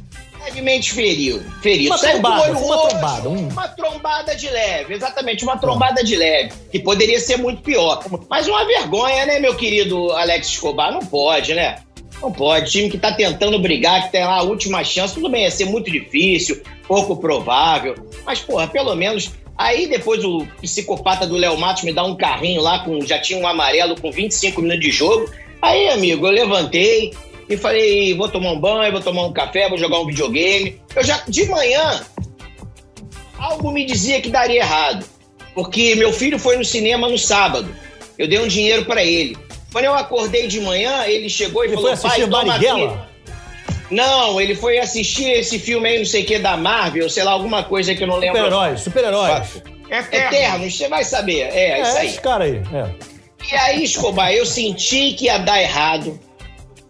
[0.43, 1.43] Levemente ferido.
[1.61, 1.89] ferido.
[1.89, 6.03] Uma Saiu trombada, olho uma roxo, trombada, um- Uma trombada de leve, exatamente, uma trombada
[6.03, 8.03] de leve, que poderia ser muito pior.
[8.29, 10.91] Mas uma vergonha, né, meu querido Alex Escobar?
[10.91, 11.77] Não pode, né?
[12.21, 12.71] Não pode.
[12.71, 15.65] Time que tá tentando brigar, que tem lá a última chance, tudo bem, ia ser
[15.65, 17.95] muito difícil, pouco provável.
[18.25, 19.31] Mas, porra, pelo menos.
[19.57, 23.39] Aí depois o psicopata do Léo Matos me dá um carrinho lá, com já tinha
[23.39, 25.29] um amarelo com 25 minutos de jogo.
[25.61, 27.13] Aí, amigo, eu levantei
[27.49, 30.81] e falei: vou tomar um banho, vou tomar um café, vou jogar um videogame.
[30.93, 32.01] Eu já, de manhã,
[33.37, 35.05] algo me dizia que daria errado.
[35.53, 37.73] Porque meu filho foi no cinema no sábado.
[38.17, 39.37] Eu dei um dinheiro pra ele.
[39.75, 42.65] Quando eu acordei de manhã, ele chegou e Ele falou: foi assistir pai, toma aqui.
[42.65, 43.09] Marighella?
[43.91, 47.33] Não, ele foi assistir esse filme aí, não sei o que, da Marvel, sei lá,
[47.33, 48.37] alguma coisa que eu não lembro.
[48.37, 49.61] Super-heróis, super-heróis.
[49.91, 50.27] Eterno.
[50.27, 51.41] Eternos, você vai saber.
[51.51, 52.07] É, É, isso aí.
[52.07, 52.61] esse cara aí.
[52.73, 52.89] É.
[53.51, 56.17] E aí, Escobar, eu senti que ia dar errado.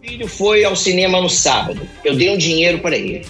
[0.00, 1.88] O filho foi ao cinema no sábado.
[2.04, 3.26] Eu dei um dinheiro pra ele.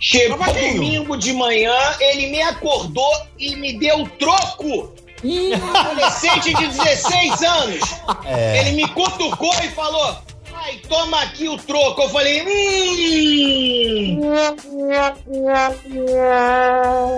[0.00, 4.95] Chegou domingo de manhã, ele me acordou e me deu troco.
[5.26, 7.80] Um adolescente de 16 anos.
[8.58, 10.16] Ele me cutucou e falou:
[10.50, 12.02] Pai, toma aqui o troco.
[12.02, 14.20] Eu falei: Hum.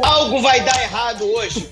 [0.03, 1.69] Algo vai dar errado hoje.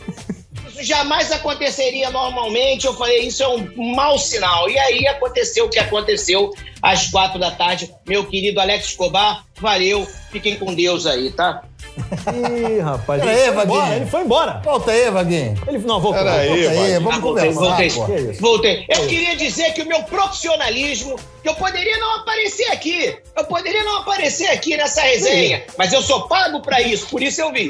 [0.69, 2.87] Isso jamais aconteceria normalmente.
[2.87, 4.69] Eu falei, isso é um mau sinal.
[4.69, 6.53] E aí aconteceu o que aconteceu
[6.87, 7.93] às quatro da tarde.
[8.07, 10.07] Meu querido Alex Escobar, valeu.
[10.31, 11.63] Fiquem com Deus aí, tá?
[11.99, 13.23] Ih, rapaz.
[13.23, 14.61] Pera ele, aí, foi embora, ele foi embora.
[14.63, 15.55] Volta aí, Vaguinho.
[15.67, 16.23] Ele não voltou.
[16.23, 17.89] Pera aí, Volta aí, vamos Ah, voltei, conversar, voltei.
[17.89, 18.41] Que isso?
[18.41, 18.87] Voltei.
[18.89, 23.17] Eu queria dizer que o meu profissionalismo, que eu poderia não aparecer aqui.
[23.37, 25.65] Eu poderia não aparecer aqui nessa resenha.
[25.79, 27.69] Mas eu sou pago pra isso, por isso eu vim.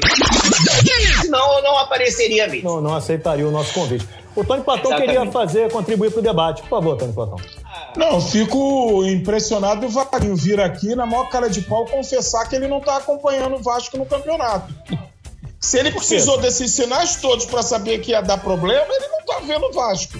[1.21, 2.69] Senão eu não apareceria mesmo.
[2.69, 4.05] Não, não aceitaria o nosso convite.
[4.35, 5.15] O Tony Platão Exatamente.
[5.17, 6.61] queria fazer, contribuir pro debate.
[6.61, 7.37] Por favor, Tony Platão.
[7.97, 12.67] Não, fico impressionado do Vaguinho vir aqui na maior cara de pau confessar que ele
[12.67, 14.73] não tá acompanhando o Vasco no campeonato.
[15.59, 19.39] Se ele precisou desses sinais todos pra saber que ia dar problema, ele não tá
[19.45, 20.19] vendo o Vasco.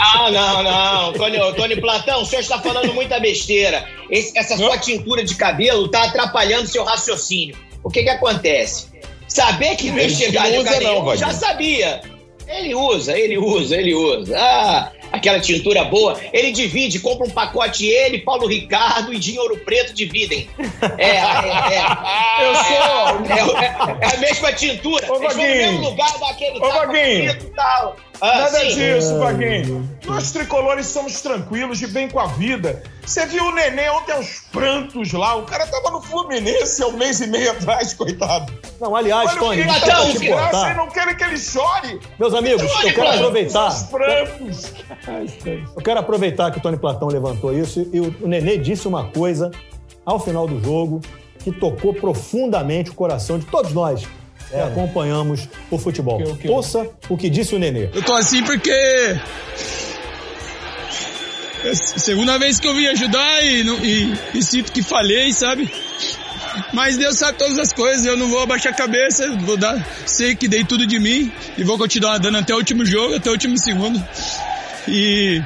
[0.00, 1.12] Ah, não, não.
[1.12, 3.86] Tony, Tony Platão, o senhor está falando muita besteira.
[4.10, 7.56] Esse- essa sua tintura de cabelo está atrapalhando seu raciocínio.
[7.84, 8.86] O que que acontece?
[9.28, 12.00] Saber que não ia Ele chegar não usa não, já sabia.
[12.48, 14.36] Ele usa, ele usa, ele usa.
[14.38, 16.18] Ah, aquela tintura boa.
[16.32, 20.48] Ele divide, compra um pacote ele, Paulo Ricardo e Dinho Ouro Preto dividem.
[20.98, 22.46] É, é, é.
[22.46, 23.58] Eu sou.
[23.60, 25.12] É, é- é a mesma tintura.
[25.12, 27.36] Ô, Eles no mesmo lugar daquele Ô, Vaguinho.
[27.54, 27.96] tal.
[28.24, 28.68] Ah, Nada sim.
[28.76, 29.90] disso, Vaguinho.
[30.06, 32.80] Nós tricolores somos tranquilos, de bem com a vida.
[33.04, 35.34] Você viu o Nenê ontem aos prantos lá.
[35.34, 38.52] O cara tava no Fluminense há um mês e meio atrás, coitado.
[38.80, 40.76] Não, aliás, Olha Tony, te e cortar.
[40.76, 41.98] não querem que ele chore.
[42.16, 43.66] Meus amigos, eu quero aproveitar.
[43.66, 44.72] Os prantos.
[45.76, 49.06] Eu quero aproveitar que o Tony Platão levantou isso e o o Nenê disse uma
[49.08, 49.50] coisa
[50.06, 51.00] ao final do jogo
[51.40, 54.06] que tocou profundamente o coração de todos nós
[54.52, 56.20] que acompanhamos o futebol.
[56.48, 57.88] Ouça o que disse o Nenê.
[57.94, 58.70] Eu tô assim porque.
[61.64, 65.32] É a segunda vez que eu vim ajudar e, não- e- e sinto que falhei,
[65.32, 65.70] sabe?
[66.72, 70.34] Mas Deus sabe todas as coisas, eu não vou abaixar a cabeça, vou dar, sei
[70.34, 73.32] que dei tudo de mim e vou continuar dando até o último jogo, até o
[73.32, 74.02] último segundo.
[74.88, 75.40] E.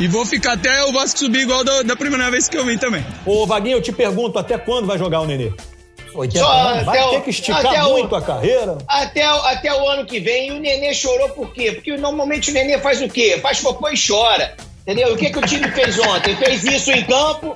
[0.00, 2.78] E vou ficar até o Vasco subir igual da, da primeira vez que eu vim
[2.78, 3.04] também.
[3.26, 5.50] Ô, Vaguinho, eu te pergunto, até quando vai jogar o Nenê?
[6.18, 6.84] 80 Só anos.
[6.84, 8.78] Vai até ter o- que esticar até o- muito a carreira?
[8.86, 10.48] Até, o- até o ano que vem.
[10.48, 11.72] E o Nenê chorou por quê?
[11.72, 13.38] Porque normalmente o Nenê faz o quê?
[13.40, 14.56] Faz cocô e chora.
[14.82, 15.12] Entendeu?
[15.12, 16.34] O que, que o time fez ontem?
[16.36, 17.54] Fez isso em campo,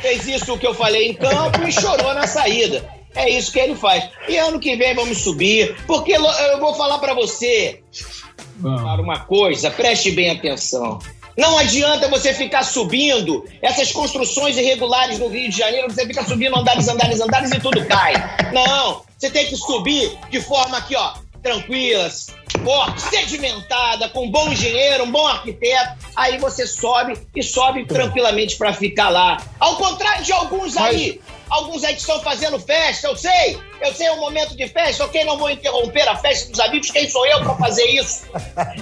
[0.00, 2.84] fez isso que eu falei em campo e chorou na saída.
[3.14, 4.06] É isso que ele faz.
[4.28, 5.74] E ano que vem vamos subir.
[5.86, 7.80] Porque eu vou falar pra você
[8.60, 10.98] para uma coisa, preste bem atenção.
[11.38, 16.58] Não adianta você ficar subindo essas construções irregulares no Rio de Janeiro, você fica subindo
[16.58, 18.12] andares, andares, andares e tudo cai.
[18.52, 21.12] Não, você tem que subir de forma aqui, ó,
[21.48, 22.10] tranquila,
[22.62, 25.96] forte, sedimentada, com bom engenheiro, um bom arquiteto.
[26.14, 29.38] Aí você sobe e sobe tranquilamente para ficar lá.
[29.58, 34.08] Ao contrário de alguns aí, alguns aí que estão fazendo festa, eu sei, eu sei,
[34.08, 37.24] é um momento de festa, ok, não vou interromper a festa dos amigos, quem sou
[37.26, 38.24] eu para fazer isso?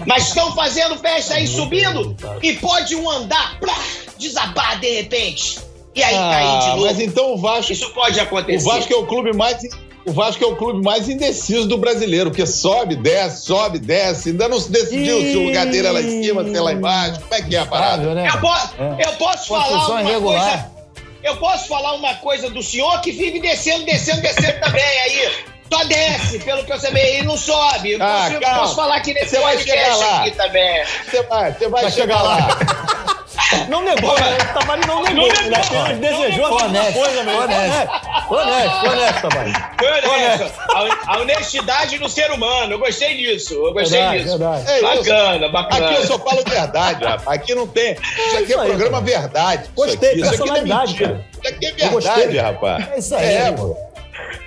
[0.06, 3.78] Mas estão fazendo festa aí, subindo, e pode um andar, plá,
[4.18, 5.58] desabar de repente.
[5.94, 6.84] E aí cair de Ah, novo.
[6.86, 8.66] mas então o Vasco, Isso pode o acontecer.
[8.68, 9.62] Vasco é o clube mais
[10.06, 14.30] o Vasco é o clube mais indeciso do brasileiro, porque sobe, desce, sobe, desce.
[14.30, 16.72] Ainda não se decidiu se o lugar dele é lá em cima, se é lá
[16.72, 17.20] embaixo.
[17.20, 18.14] Como é que é a parada?
[18.14, 18.28] Né?
[18.32, 20.42] Eu, po- eu posso falar uma irregular.
[20.48, 20.76] coisa.
[21.22, 24.84] Eu posso falar uma coisa do senhor que vive descendo, descendo, descendo também.
[24.84, 25.28] Aí
[25.72, 27.92] só desce, pelo que eu sei, e não sobe.
[27.92, 28.58] Eu Ah, posso, calma.
[28.60, 30.20] posso falar aqui nesse Você vai podcast chegar lá.
[30.20, 30.84] aqui também.
[31.10, 32.36] Você vai, você vai, Vai chegar chegar lá.
[32.36, 33.66] lá.
[33.68, 34.38] Não negou, né?
[34.50, 35.26] O Tavares não negou.
[35.26, 37.40] Ele apenas desejou a mesma Honesto, coisa mesmo.
[37.42, 37.90] honesto.
[38.28, 39.54] Honesto, honesto, Tavares.
[39.78, 40.60] Foi honesto.
[40.70, 42.72] A, a honestidade no ser humano.
[42.72, 43.54] Eu gostei disso.
[43.54, 44.38] Eu gostei Verdade, disso.
[44.38, 44.70] verdade.
[44.70, 45.10] É isso.
[45.10, 45.86] Bacana, bacana.
[45.86, 47.28] Aqui eu só falo verdade, rapaz.
[47.40, 47.92] Aqui não tem.
[47.94, 49.20] Isso aqui isso é aí, programa cara.
[49.20, 49.62] verdade.
[49.64, 51.08] Isso Gostei, aqui, isso aqui não é personalidade, mentira.
[51.08, 51.24] cara.
[51.32, 52.14] Isso aqui é gostei.
[52.14, 52.88] verdade, rapaz.
[52.92, 53.76] É isso aí, É, pô.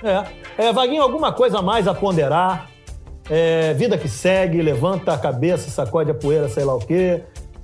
[0.02, 0.24] É.
[0.66, 2.68] É, Vaguinho, alguma coisa a mais a ponderar?
[3.30, 7.22] É, vida que segue, levanta a cabeça, sacode a poeira, sei lá o quê.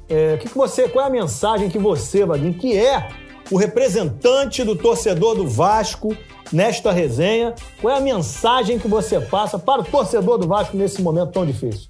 [0.09, 3.09] É, o que, que você, qual é a mensagem que você, Vaguinho, que é
[3.51, 6.17] o representante do torcedor do Vasco
[6.53, 11.03] nesta resenha, qual é a mensagem que você passa para o torcedor do Vasco nesse
[11.03, 11.89] momento tão difícil?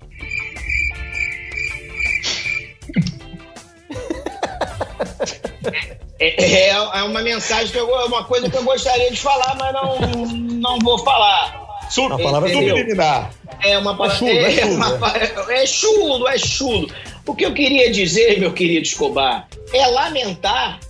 [6.19, 9.73] É, é uma mensagem que eu, é uma coisa que eu gostaria de falar, mas
[9.73, 11.65] não, não vou falar.
[11.91, 13.31] Sub, A palavra é subliminar.
[13.63, 14.19] É uma palavra.
[14.19, 15.15] chulo, é chulo, uma pa-
[15.51, 16.91] é chulo, é chulo.
[17.27, 20.81] O que eu queria dizer, meu querido Escobar, é lamentar.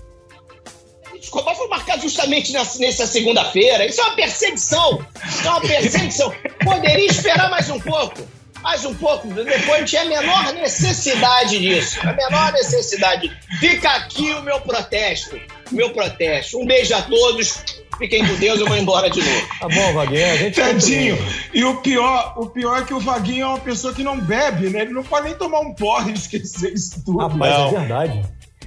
[1.27, 3.85] Escobar foi marcado justamente nessa, nessa segunda-feira.
[3.85, 5.05] Isso é uma perseguição.
[5.29, 6.33] Isso é uma perseguição.
[6.65, 8.23] Poderia esperar mais um pouco.
[8.63, 9.27] Mais um pouco.
[9.29, 11.99] Depois não tinha a menor necessidade disso.
[12.03, 13.37] A menor necessidade.
[13.59, 15.37] Fica aqui o meu protesto.
[15.71, 16.61] O meu protesto.
[16.61, 17.59] Um beijo a todos.
[17.99, 18.61] Fiquem com Deus.
[18.61, 19.49] Eu vou embora de novo.
[19.59, 20.61] Tá bom, Vaguinho, a gente...
[20.61, 21.19] Tadinho.
[21.53, 24.71] E o pior, o pior é que o Vaguinho é uma pessoa que não bebe,
[24.71, 24.83] né?
[24.83, 27.19] Ele não pode nem tomar um porre e esquecer isso tudo.
[27.19, 27.69] Rapaz, Não.
[27.69, 28.23] é verdade.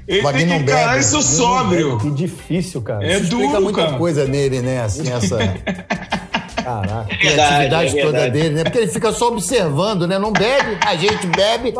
[0.08, 1.00] Ele Vaguinho tem que não encarar bebe.
[1.02, 1.98] isso sóbrio.
[2.00, 3.06] Que difícil, cara.
[3.06, 3.98] É Explica duro, muita cara.
[3.98, 4.82] coisa nele, né?
[4.82, 5.38] Assim, essa
[6.64, 7.06] Caraca.
[7.18, 8.64] criatividade é toda dele, né?
[8.64, 10.18] Porque ele fica só observando, né?
[10.20, 11.74] Não bebe, a gente bebe,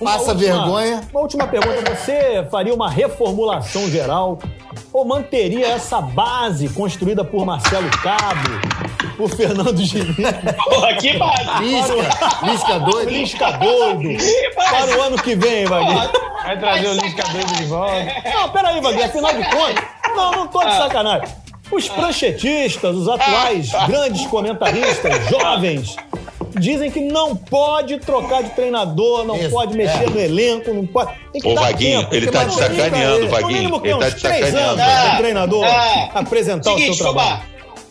[0.00, 1.00] uma passa última- vergonha.
[1.10, 1.94] Uma última pergunta.
[1.94, 4.38] Você faria uma reformulação geral
[4.92, 10.14] ou manteria essa base construída por Marcelo Cabo, por Fernando Diniz,
[10.64, 11.44] Porra, que base.
[11.62, 11.94] Lisca,
[12.44, 13.10] Lisca doido.
[13.10, 14.16] Lisca doido,
[14.54, 16.10] para o ano que vem, Vaguinho?
[16.44, 18.06] Vai trazer o Lisca doido de volta.
[18.24, 19.84] Não, peraí, Vaguinho, afinal de contas...
[20.14, 21.28] Não, não tô de sacanagem.
[21.70, 25.96] Os pranchetistas, os atuais grandes comentaristas, jovens,
[26.58, 30.10] dizem que não pode trocar de treinador, não Isso, pode mexer é.
[30.10, 31.12] no elenco, não pode.
[31.32, 33.80] Tem que Ô, Vaguinho, tempo, ele tá te sacaneando, no Vaguinho.
[33.84, 34.80] Ele tá te três sacaneando.
[34.82, 36.10] anos o treinador ah.
[36.14, 37.42] apresentar Seguinte, o seu trabalho.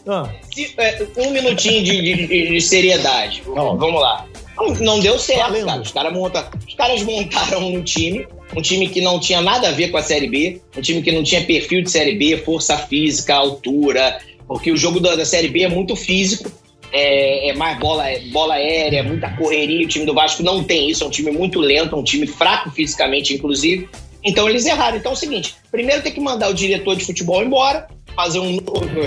[0.08, 3.42] Ah, Se- é, um minutinho de, de- de- de seriedade.
[3.46, 4.26] Vamos lá.
[4.58, 5.82] Não, não deu certo, cara.
[5.82, 9.72] Os, cara monta, os caras montaram um time, um time que não tinha nada a
[9.72, 12.78] ver com a Série B, um time que não tinha perfil de Série B, força
[12.78, 16.52] física, altura, porque o jogo da, da Série B é muito físico,
[16.92, 19.86] é, é mais bola, é bola aérea, muita correria.
[19.86, 22.72] O time do Vasco não tem isso, é um time muito lento, um time fraco
[22.72, 23.90] fisicamente, inclusive.
[24.24, 24.98] Então eles erraram.
[24.98, 28.58] Então é o seguinte: primeiro tem que mandar o diretor de futebol embora, fazer um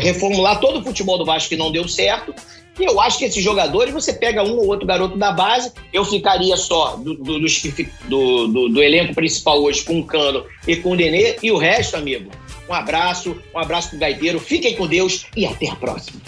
[0.00, 2.34] reformular todo o futebol do Vasco que não deu certo.
[2.78, 6.04] E eu acho que esses jogadores, você pega um ou outro garoto da base, eu
[6.04, 7.62] ficaria só do, do, dos
[8.04, 11.56] do, do, do elenco principal hoje com o Cano e com o Nenê, e o
[11.56, 12.30] resto, amigo.
[12.68, 16.20] Um abraço, um abraço pro Gaiteiro, fiquem com Deus e até a próxima.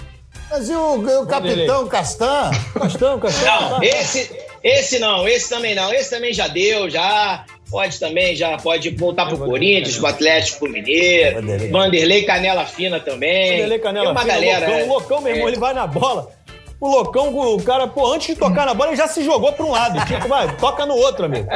[0.50, 2.50] Mas e o, o capitão Castan?
[2.74, 3.70] Castão, Castão.
[3.70, 4.30] Não, esse,
[4.64, 5.92] esse não, esse também não.
[5.94, 7.44] Esse também já deu, já.
[7.70, 11.36] Pode também, já pode voltar pro Corinthians, pro Atlético Mineiro.
[11.36, 11.70] Vanderlei.
[11.70, 13.52] Vanderlei Canela Fina também.
[13.52, 14.66] Vanderlei Canela Fina, galera.
[14.66, 14.82] Loucão, é.
[14.82, 16.32] o Loucão, meu irmão, ele vai na bola.
[16.80, 19.66] O Loucão, o cara, pô, antes de tocar na bola, ele já se jogou pra
[19.66, 20.02] um lado.
[20.06, 21.46] Tipo, vai, toca no outro, amigo.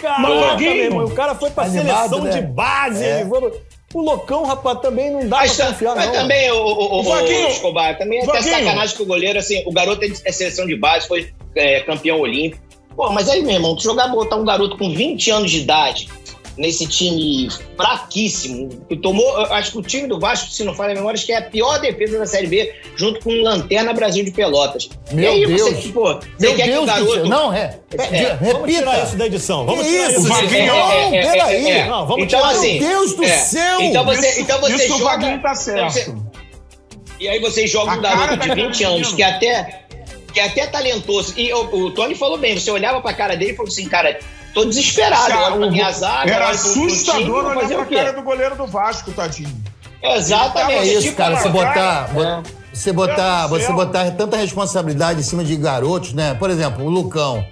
[0.00, 0.74] Caraca, Vaguinho.
[0.74, 2.30] meu irmão, o cara foi pra Animado, seleção né?
[2.30, 3.04] de base.
[3.04, 3.20] É.
[3.20, 3.60] ele foi-
[3.94, 6.12] O Loucão, rapaz, também não dá Mas, pra ta- confiar, mas não.
[6.14, 9.72] também, o, o, o, o Escobar, também é até sacanagem que o goleiro, assim, o
[9.72, 12.60] garoto é de é seleção de base, foi é, campeão olímpico.
[12.96, 16.08] Pô, mas aí, meu irmão, tu jogar, botar um garoto com 20 anos de idade
[16.56, 20.94] nesse time fraquíssimo, que tomou, acho que o time do Vasco, se não falha a
[20.94, 24.24] memória, acho que é a pior defesa da Série B, junto com o Lanterna Brasil
[24.24, 24.88] de Pelotas.
[25.12, 25.60] Meu e aí Deus.
[25.62, 27.12] você, pô, você Meu quer que Deus o do garoto...
[27.14, 27.26] céu.
[27.26, 27.78] Não, é.
[27.98, 29.16] É, Vamos tirar isso Repita.
[29.16, 29.66] da edição.
[29.66, 30.54] Vamos Que tirar isso, Vaguinho?
[30.54, 30.76] edição.
[30.76, 31.88] Não, peraí.
[31.88, 33.28] Não, vamos então, tirar assim, Meu Deus do é.
[33.38, 33.80] céu.
[33.80, 35.10] Então você, Isso- então você isso o joga.
[35.10, 35.54] Vaguinho tá então
[35.90, 36.26] você- certo.
[37.20, 39.16] e aí você joga A um garoto cara de daquele 20 anos menino.
[39.16, 39.82] que até
[40.32, 41.32] que é até talentoso.
[41.38, 44.18] E o, o Tony falou bem, você olhava pra cara dele e falou assim, cara,
[44.56, 47.82] tô desesperado, Cara, olho pra o- minha zaga, Era time, assustador vou olhar fazer pra
[47.82, 47.94] o quê?
[47.96, 49.54] cara do goleiro do Vasco, tadinho.
[50.02, 50.78] Exatamente.
[50.78, 51.36] É isso, tipo, cara.
[51.36, 56.34] Você botar, bot- você botar, você botar tanta responsabilidade em cima de garotos, né?
[56.38, 57.44] Por exemplo, o Lucão.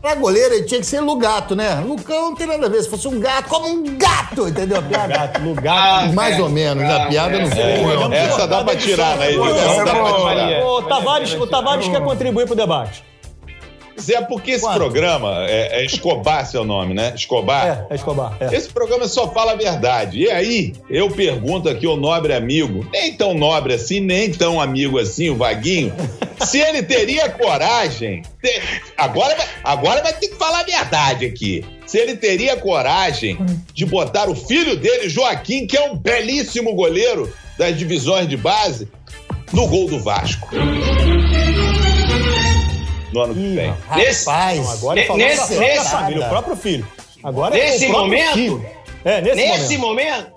[0.00, 1.82] Pra goleiro ele tinha que ser Lugato, né?
[1.84, 2.82] Lucão não tem nada a ver.
[2.84, 4.78] Se fosse um gato, como um gato, entendeu?
[4.78, 5.08] A piada?
[5.08, 6.12] Gato, lugar.
[6.12, 8.14] Mais ou menos, a piada não foi.
[8.16, 9.32] Essa dá pra tirar, né?
[9.34, 10.64] Essa dá pra tirar.
[10.64, 13.04] Ô, Tavares, o Tavares quer contribuir pro debate.
[14.00, 14.76] Zé, porque esse Quanto?
[14.76, 17.12] programa é, é Escobar seu nome, né?
[17.14, 17.86] Escobar.
[17.90, 18.36] É, é Escobar.
[18.40, 18.54] É.
[18.54, 20.20] Esse programa só fala a verdade.
[20.20, 24.98] E aí, eu pergunto aqui ao nobre amigo, nem tão nobre assim, nem tão amigo
[24.98, 25.92] assim, o Vaguinho,
[26.44, 28.22] se ele teria coragem.
[28.42, 28.62] te-
[28.96, 31.64] Agora, agora vai ter que falar a verdade aqui.
[31.86, 33.38] Se ele teria coragem
[33.72, 38.88] de botar o filho dele, Joaquim, que é um belíssimo goleiro das divisões de base,
[39.52, 40.48] no gol do Vasco.
[43.12, 43.74] No ano que Ih, vem.
[43.96, 46.86] Nesse- Rapaz, Não, agora nesse- nesse- família, o próprio filho.
[47.22, 48.34] Agora é Nesse o próprio momento?
[48.34, 48.66] filho.
[49.04, 50.08] É, nesse, Nesse momento.
[50.12, 50.32] momento,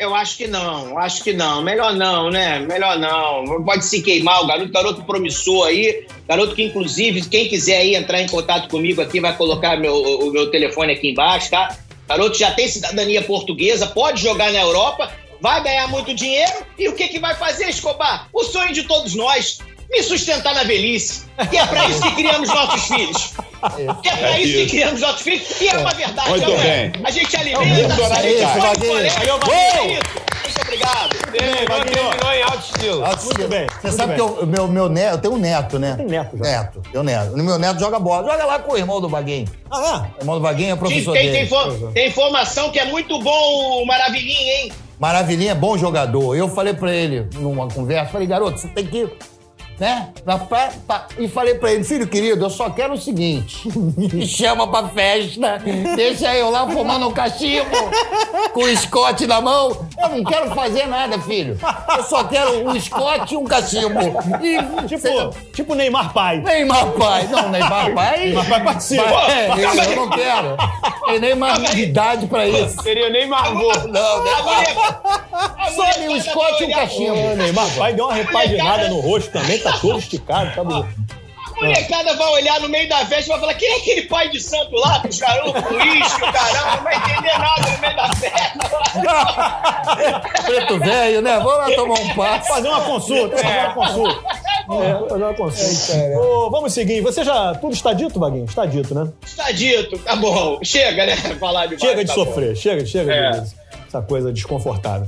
[0.00, 1.62] eu, eu acho que não, acho que não.
[1.62, 2.58] Melhor não, né?
[2.60, 3.44] Melhor não.
[3.44, 7.94] Não Pode se queimar o garoto, garoto promissor aí, garoto que, inclusive, quem quiser aí
[7.94, 11.76] entrar em contato comigo aqui, vai colocar meu, o meu telefone aqui embaixo, tá?
[12.08, 16.94] Garoto já tem cidadania portuguesa, pode jogar na Europa, vai ganhar muito dinheiro e o
[16.94, 18.28] que, que vai fazer, Escobar?
[18.32, 19.58] O sonho de todos nós.
[19.90, 21.22] Me sustentar na velhice.
[21.52, 23.32] E é pra isso que criamos nossos filhos.
[24.02, 24.58] Que é pra É isso, isso.
[24.64, 25.60] que criamos nossos filhos.
[25.60, 26.28] E é uma verdade.
[26.30, 26.92] Muito né?
[26.94, 27.02] bem.
[27.04, 29.06] A gente É alimenta, isso, a gente é Vaguinho.
[29.06, 29.18] isso.
[30.42, 31.16] Muito obrigado.
[31.32, 33.00] Terminou em alto estilo.
[33.00, 34.14] Muito bem, Você muito sabe bem.
[34.16, 35.94] que eu- o meu, meu neto, eu tenho um neto, né?
[35.96, 36.44] Tem neto já.
[36.44, 37.32] Neto, eu neto.
[37.34, 38.30] O meu neto joga bola.
[38.30, 39.46] Joga lá com o irmão do Vaguinho.
[39.70, 41.90] Ah, O irmão do Vaguinho é professor tem, tem, dele.
[41.94, 44.72] tem informação que é muito bom o Maravilhinha, hein?
[44.98, 46.34] Maravilhinha é bom jogador.
[46.36, 49.08] Eu falei pra ele numa conversa, falei, garoto, você tem que.
[49.80, 50.10] Né?
[50.26, 53.66] Na pra- pra- E falei pra ele, filho querido, eu só quero o seguinte:
[53.96, 55.58] me chama pra festa,
[55.96, 57.64] deixa eu lá fumando um cachimbo,
[58.52, 59.88] com o Scott na mão.
[60.02, 61.58] Eu não quero fazer nada, filho.
[61.96, 64.00] Eu só quero um Scott e um cachimbo.
[64.40, 66.38] E tipo, tipo Neymar pai.
[66.40, 67.26] Neymar pai.
[67.28, 68.18] Não, Neymar pai.
[68.18, 69.02] Neymar pai participa.
[69.30, 70.56] É, eu, eu não quero.
[71.06, 72.82] Tem nem mais idade pra isso.
[72.82, 73.72] Seria nem marvou.
[73.88, 75.00] Não, Neymar.
[75.58, 77.32] a Só molecada um Scott e um cachimbo.
[77.32, 80.88] O Neymar pai deu uma repaginada no rosto também, tá todo esticado, tá bonito.
[81.60, 84.28] A molecada vai olhar no meio da festa e vai falar: quem é aquele pai
[84.30, 87.78] de santo lá, com os garotos, com uísque, o caramba, não vai entender nada no
[87.80, 88.70] meio da festa.
[90.46, 91.38] Preto velho, né?
[91.38, 92.48] Vamos lá tomar um passo.
[92.48, 94.40] Fazer uma consulta, fazer uma consulta.
[94.70, 96.18] É, fazer uma consulta.
[96.20, 97.00] Ô, vamos seguir.
[97.02, 97.54] Você já.
[97.54, 98.44] Tudo está dito, Vaguinho?
[98.44, 99.08] Está dito, né?
[99.24, 100.58] Está dito, tá bom.
[100.62, 101.16] Chega, né?
[101.38, 101.80] Falar demais.
[101.80, 102.24] Chega de tá bom.
[102.24, 103.30] sofrer, chega, chega É.
[103.32, 103.50] de
[103.88, 105.06] essa coisa desconfortável.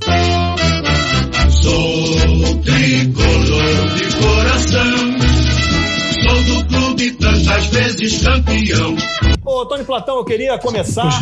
[1.51, 5.12] Sou tricolor de coração.
[6.23, 8.97] Sou do clube tantas vezes campeão.
[9.45, 11.21] Ô, Tony Platão, eu queria começar.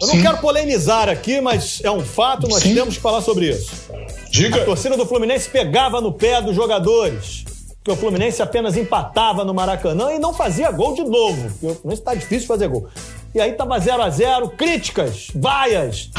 [0.00, 0.22] Eu não Sim.
[0.22, 2.74] quero polemizar aqui, mas é um fato, nós Sim.
[2.74, 3.70] temos que falar sobre isso.
[3.92, 4.64] A Diga.
[4.64, 7.44] torcida do Fluminense pegava no pé dos jogadores.
[7.84, 11.50] Porque o Fluminense apenas empatava no Maracanã e não fazia gol de novo.
[11.50, 12.88] Porque o Fluminense tá difícil fazer gol.
[13.34, 16.10] E aí tava 0 a 0 críticas, vaias.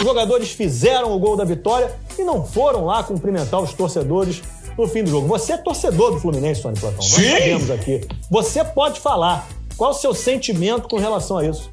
[0.00, 4.40] Os jogadores fizeram o gol da vitória e não foram lá cumprimentar os torcedores
[4.76, 5.28] no fim do jogo.
[5.28, 6.96] Você é torcedor do Fluminense, Tony Platão.
[6.96, 7.30] Nós Sim.
[7.30, 8.08] sabemos aqui.
[8.30, 9.46] Você pode falar.
[9.76, 11.70] Qual o seu sentimento com relação a isso?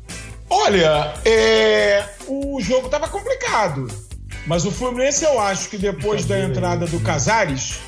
[0.49, 3.87] Olha, é, o jogo tava complicado.
[4.45, 7.79] Mas o Fluminense, eu acho que depois da entrada do Casares,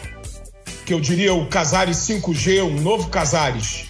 [0.86, 3.88] que eu diria o Casares 5G, um novo Casares,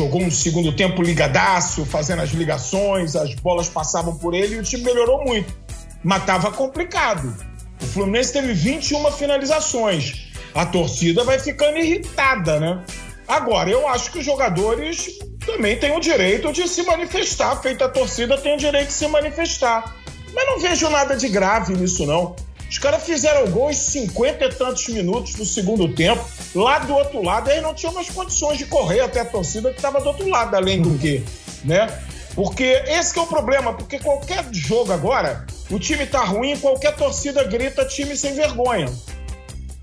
[0.00, 4.62] jogou um segundo tempo ligadaço, fazendo as ligações, as bolas passavam por ele e o
[4.62, 5.54] time melhorou muito.
[6.02, 7.36] Mas tava complicado.
[7.82, 10.30] O Fluminense teve 21 finalizações.
[10.54, 12.82] A torcida vai ficando irritada, né?
[13.28, 17.60] Agora, eu acho que os jogadores também têm o direito de se manifestar.
[17.60, 19.96] Feita a torcida, tem o direito de se manifestar.
[20.32, 22.34] Mas não vejo nada de grave nisso, não.
[22.70, 26.24] Os caras fizeram gol em 50 e tantos minutos no segundo tempo.
[26.54, 29.76] Lá do outro lado, aí não tinha mais condições de correr até a torcida que
[29.76, 31.24] estava do outro lado, além do que,
[31.64, 31.88] né?
[32.32, 37.42] Porque esse é o problema, porque qualquer jogo agora, o time tá ruim, qualquer torcida
[37.42, 38.88] grita time sem vergonha.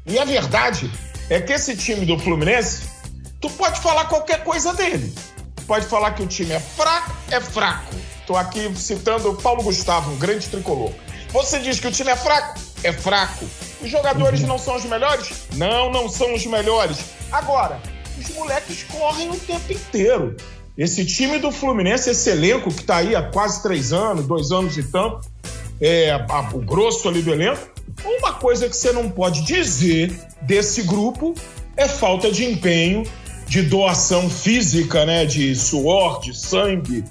[0.05, 0.89] E a verdade
[1.29, 2.83] é que esse time do Fluminense,
[3.41, 5.13] tu pode falar qualquer coisa dele.
[5.67, 7.93] Pode falar que o time é fraco, é fraco.
[8.25, 10.93] Tô aqui citando o Paulo Gustavo, um grande tricolor.
[11.31, 13.45] Você diz que o time é fraco, é fraco.
[13.81, 15.29] Os jogadores não são os melhores?
[15.55, 16.97] Não, não são os melhores.
[17.31, 17.79] Agora,
[18.17, 20.35] os moleques correm o tempo inteiro.
[20.77, 24.77] Esse time do Fluminense, esse elenco que tá aí há quase três anos, dois anos
[24.77, 25.21] e tanto,
[25.81, 27.67] é, a- o grosso ali do elenco.
[28.05, 31.33] Uma coisa que você não pode dizer desse grupo
[31.75, 33.03] é falta de empenho,
[33.47, 35.25] de doação física, né?
[35.25, 37.03] De suor, de sangue,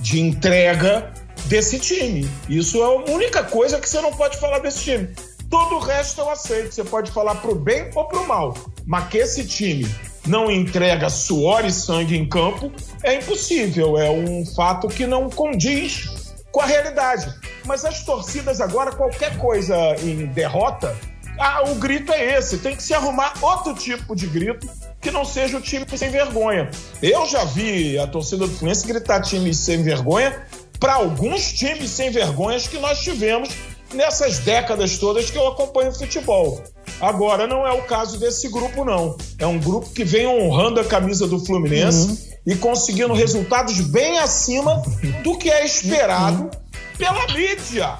[0.00, 1.12] de entrega
[1.48, 2.28] desse time.
[2.48, 5.08] Isso é a única coisa que você não pode falar desse time.
[5.50, 6.74] Todo o resto eu aceito.
[6.74, 8.54] Você pode falar pro bem ou pro mal.
[8.86, 9.88] Mas que esse time
[10.26, 12.70] não entrega suor e sangue em campo
[13.02, 13.98] é impossível.
[13.98, 17.32] É um fato que não condiz com a realidade.
[17.64, 20.94] Mas as torcidas agora, qualquer coisa em derrota,
[21.38, 22.58] ah, o grito é esse.
[22.58, 24.68] Tem que se arrumar outro tipo de grito
[25.00, 26.70] que não seja o time sem vergonha.
[27.00, 30.44] Eu já vi a torcida do Fluminense gritar time sem vergonha
[30.78, 33.48] para alguns times sem vergonhas que nós tivemos
[33.94, 36.62] nessas décadas todas que eu acompanho futebol.
[37.00, 39.16] Agora não é o caso desse grupo não.
[39.38, 44.82] É um grupo que vem honrando a camisa do Fluminense e conseguindo resultados bem acima
[45.22, 46.50] do que é esperado
[46.96, 47.96] pela mídia.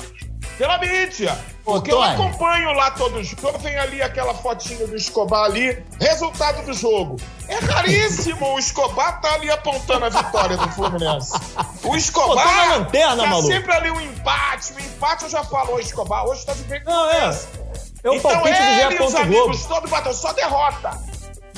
[0.57, 1.39] Pela mídia.
[1.69, 6.73] Porque eu acompanho lá todo jogo, vem ali aquela fotinha do Escobar ali, resultado do
[6.73, 7.17] jogo.
[7.47, 11.35] É raríssimo o Escobar tá ali apontando a vitória do Fluminense.
[11.35, 13.49] O Pô, Escobar tá na lanterna, tá maluco.
[13.49, 17.11] sempre ali um empate, o empate eu já falou, o Escobar hoje tá vivendo Não,
[17.11, 17.39] é.
[18.03, 20.99] É o então ele e os amigos todos batem só derrota.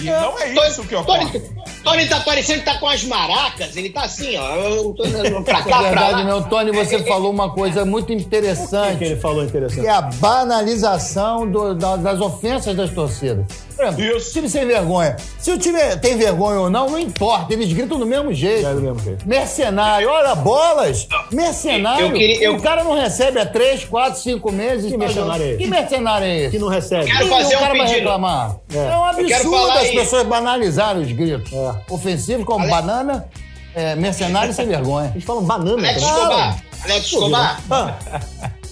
[0.00, 1.26] E não é isso que ocorre.
[1.26, 1.42] Tony,
[1.84, 4.54] Tony tá parecendo que tá com as maracas, ele tá assim, ó.
[4.56, 5.02] Eu tô
[5.42, 6.24] pra É cá, pra verdade, lá.
[6.24, 9.04] meu Tony, você falou uma coisa muito O que interessante.
[9.04, 9.80] ele falou interessante?
[9.80, 13.44] que é a banalização do- da- das ofensas das torcidas.
[13.82, 14.32] Exemplo, Isso.
[14.32, 15.16] time sem vergonha.
[15.38, 17.52] Se o time tem vergonha ou não, não importa.
[17.52, 18.66] Eles gritam do mesmo jeito.
[18.66, 19.26] É do mesmo jeito.
[19.26, 21.08] Mercenário, olha, bolas!
[21.32, 22.06] Mercenário!
[22.06, 24.86] Eu queria- eu- O cara não recebe há três, quatro, cinco meses.
[24.92, 25.58] Que tá mercenário é esse?
[25.58, 26.50] Que mercenário é esse?
[26.50, 27.06] Que não recebe.
[27.06, 28.56] Quero fazer o um cara vai reclamar.
[28.72, 28.76] É.
[28.76, 29.94] É, um absurdo as aí.
[29.94, 31.52] pessoas banalizarem os gritos.
[31.52, 31.74] É.
[31.88, 33.28] Ofensivos como Ale- banana,
[33.74, 35.10] é, mercenário sem vergonha.
[35.14, 35.78] Eles falam banana.
[35.88, 36.12] Alex cara.
[36.18, 37.94] Escobar, Alex Escobar, Ah.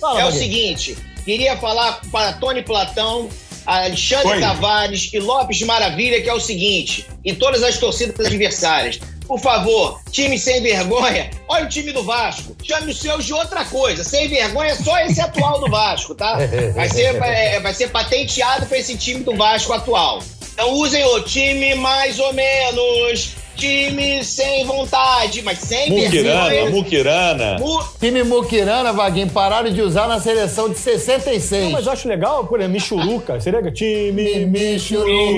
[0.01, 3.29] Fala, é o seguinte, queria falar para Tony Platão,
[3.69, 4.41] Alexandre Oi.
[4.41, 8.99] Tavares e Lopes de Maravilha, que é o seguinte, e todas as torcidas adversárias.
[9.27, 12.57] Por favor, time sem vergonha, olha o time do Vasco.
[12.63, 14.03] Chame os seus de outra coisa.
[14.03, 16.39] Sem vergonha, só esse atual do Vasco, tá?
[16.75, 20.23] Vai ser, é, vai ser patenteado para esse time do Vasco atual.
[20.55, 23.35] Então usem o time mais ou menos.
[23.59, 26.71] Time sem vontade, mas sem Muquirana, vergonha.
[26.71, 27.59] Muquirana.
[27.59, 31.65] Mu- Time Muquirana, Vaguinho, pararam de usar na seleção de 66.
[31.65, 33.41] Não, mas eu acho legal, por exemplo, Michuruca.
[33.41, 34.47] Seria time.
[34.47, 35.33] Michuruca.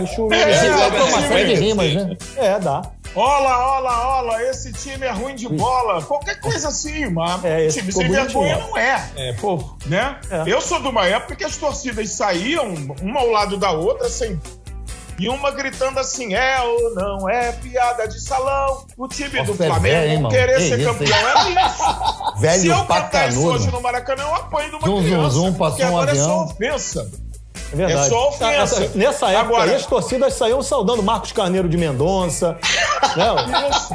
[0.00, 0.36] Michuruca.
[0.36, 2.16] É, Esse é, uma é, série de é, rimas, né?
[2.36, 2.82] É, dá.
[3.16, 6.00] Olha, olha, olha, esse time é ruim de bola.
[6.02, 9.10] Qualquer coisa assim, mas É, esse time sem vergonha não é.
[9.16, 9.76] É, fofo.
[9.86, 10.16] né?
[10.30, 10.44] É.
[10.46, 14.38] Eu sou de uma época que as torcidas saíam uma ao lado da outra sem
[15.18, 18.84] e uma gritando assim, é ou não é piada de salão.
[18.96, 20.30] O time do Nossa, é Flamengo irmão?
[20.30, 21.84] querer Que ser isso, campeão é isso.
[22.38, 25.02] Se Velho eu pra cantar isso hoje no Maracanã, eu apanho de uma Zum, zum,
[25.02, 25.30] criança.
[25.30, 26.44] zum, porque passou um agora é só avião.
[26.44, 27.10] ofensa.
[27.70, 28.06] É verdade.
[28.06, 28.52] É só ofensa.
[28.84, 32.56] Essa- nessa época Agora- aí, as torcidas saíam saudando Marcos Carneiro de Mendonça,
[33.16, 33.26] né?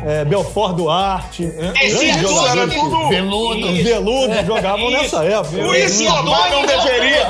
[0.05, 1.43] É, Belfort Duarte.
[1.81, 3.73] Esse é jogadores mundo- que- Veludo.
[3.83, 5.01] Veludo jogavam Isso.
[5.01, 5.55] nessa época.
[5.57, 7.27] O Escobar não deveria.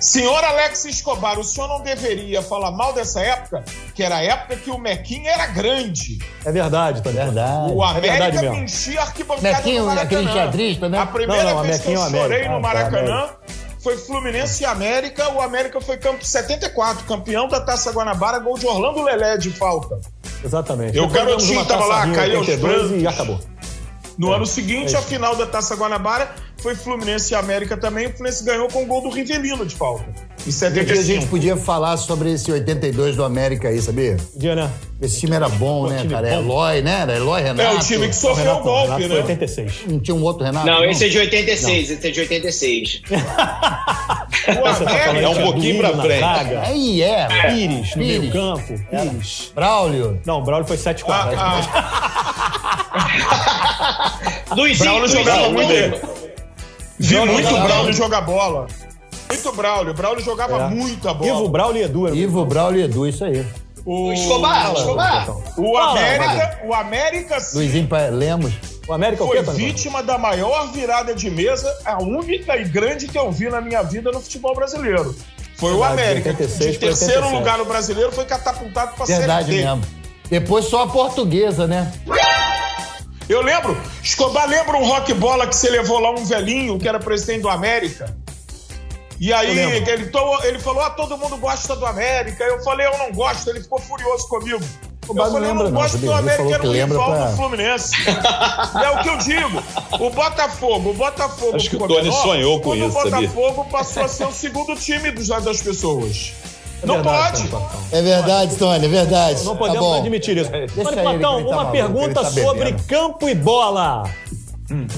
[0.00, 3.62] Senhor Alex Escobar, o senhor não deveria falar mal dessa época,
[3.94, 6.18] que era a época que o Mequinho era grande.
[6.44, 7.16] É verdade, Tony.
[7.16, 7.72] Verdade.
[7.72, 10.20] O É verdade América enchia a arquibancada Mequinho, no Maracanã.
[10.22, 10.98] aquele xadrista, né?
[10.98, 12.48] A primeira Não, não, vez que eu Mequinho é chorei América.
[12.48, 13.28] no Ah, tá, Maracanã
[13.82, 15.28] foi Fluminense e América.
[15.32, 19.98] O América foi campeão 74, campeão da Taça Guanabara, gol de Orlando Lelé de falta.
[20.42, 20.96] Exatamente.
[20.96, 23.06] Eu, Depois garotinho, tava lá, caiu aos 82 e brancos.
[23.14, 23.40] acabou.
[24.20, 28.08] No É, ano seguinte, é a final da Taça Guanabara foi Fluminense e América também.
[28.08, 30.04] O Fluminense ganhou com o gol do Rivelino de falta.
[30.46, 31.26] Em Um dia a gente 75.
[31.28, 34.18] podia falar sobre esse 82 do América aí, sabia?
[34.36, 34.70] Dia, né?
[35.00, 36.28] Esse time era bom, né, cara?
[36.28, 36.34] bom.
[36.34, 37.00] Eloy, né?
[37.00, 37.62] Era Eloy, Renato.
[37.62, 39.08] É o time que sofreu o Renato, golpe, Renato né?
[39.08, 39.72] foi 86.
[39.88, 40.66] Não tinha um outro Renato?
[40.66, 43.02] Não, esse é de 86, esse é de 86.
[44.48, 46.24] O América, É um pouquinho pra frente.
[46.64, 47.28] Aí é.
[47.50, 48.74] Pires no meio campo.
[48.90, 49.52] Pires.
[49.54, 50.20] Braulio.
[50.26, 51.04] Não, o Braulio foi 7-4.
[51.36, 51.60] Ah,
[54.54, 55.90] Luizinho, Braulio Luizinho, jogava Luizinho.
[55.90, 56.10] muito.
[56.98, 58.66] Vi Braulio muito jogava Braulio jogar bola.
[59.28, 59.94] Muito Braulio.
[59.94, 60.68] Braulio jogava É.
[60.68, 61.30] muita bola.
[61.30, 62.06] Ivo, Braulio e Edu.
[62.06, 63.46] era- Ivo, Braulio e Edu, isso aí.
[63.86, 65.26] O, Escobar, Escobar.
[65.56, 68.52] o América, o América Luizinho Lemos.
[68.86, 72.64] O América é o foi quê, vítima da maior virada de mesa, a única e
[72.64, 75.14] grande que eu vi na minha vida no futebol brasileiro.
[75.56, 76.28] Foi o Verdade, América.
[76.30, 77.38] 86 de terceiro 87.
[77.38, 79.64] lugar no brasileiro foi catapultado pra Verdade Série D.
[79.64, 79.82] mesmo.
[80.28, 81.90] Depois só a portuguesa, né?
[83.30, 86.98] Eu lembro, Escobar lembra um rock bola que você levou lá um velhinho que era
[86.98, 88.14] presidente do América.
[89.20, 92.42] E aí Eu ele, to- ele falou: ah, todo mundo gosta do América.
[92.42, 93.48] Eu falei, eu não gosto.
[93.50, 94.58] Ele ficou furioso comigo.
[94.58, 96.08] Eu Escobar não falei, eu lembra não não, gosto sabia?
[96.08, 97.92] do América era o rival pra- do Fluminense.
[98.84, 99.62] é o que eu digo.
[100.04, 101.56] O Botafogo, o Botafogo.
[101.56, 103.28] Acho que o Tony sonhou com quando isso, O sabia?
[103.28, 106.32] Botafogo passou a ser o segundo time dos das pessoas.
[106.82, 107.50] É não verdade, pode.
[107.50, 107.64] Tony.
[107.92, 109.44] É verdade, Tony, é verdade.
[109.44, 109.98] Não tá podemos bom.
[109.98, 110.50] admitir isso.
[110.50, 112.82] Tony ele, Platão, tá uma maluco, pergunta tá sobre bebendo.
[112.84, 114.04] campo e bola.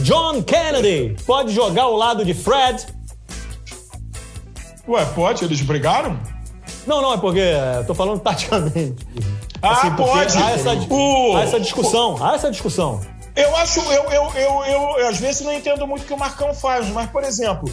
[0.01, 2.87] John Kennedy pode jogar ao lado de Fred?
[4.89, 5.45] Ué, pode?
[5.45, 6.19] Eles brigaram?
[6.87, 9.07] Não, não, é porque é, eu tô falando taticamente.
[9.63, 10.37] Ah, Assim, pode.
[10.37, 13.01] Há essa, O- há essa discussão, há essa discussão.
[13.35, 16.19] Eu acho, eu, eu, eu, eu, eu às vezes não entendo muito o que o
[16.19, 17.73] Marcão faz, mas, por exemplo,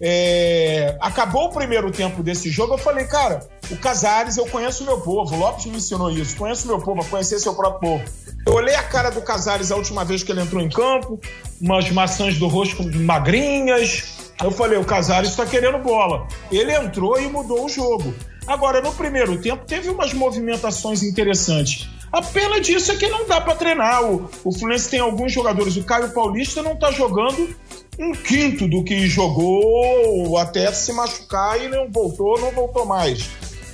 [0.00, 3.40] é, acabou o primeiro tempo desse jogo, eu falei, cara,
[3.70, 6.78] o Casares, eu conheço o meu povo, o Lopes me ensinou isso, conheço o meu
[6.78, 8.04] povo, a conhecer seu próprio povo.
[8.46, 11.18] Eu olhei a cara do Casares a última vez que ele entrou em campo,
[11.60, 14.32] umas maçãs do rosto magrinhas.
[14.42, 16.28] Eu falei, o Casares está querendo bola.
[16.52, 18.14] Ele entrou e mudou o jogo.
[18.46, 21.88] Agora, no primeiro tempo, teve umas movimentações interessantes.
[22.12, 24.04] A pena disso é que não dá para treinar.
[24.04, 25.76] O, o Fluminense tem alguns jogadores.
[25.76, 27.54] O Caio Paulista não tá jogando
[27.98, 33.28] um quinto do que jogou até se machucar e não voltou, não voltou mais.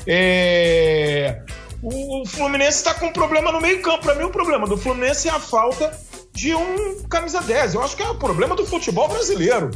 [0.07, 1.41] É,
[1.83, 4.05] O, o Fluminense está com um problema no meio-campo.
[4.05, 5.97] Para mim, o problema do Fluminense é a falta
[6.33, 7.75] de um camisa 10.
[7.75, 9.71] Eu acho que é o problema do futebol brasileiro.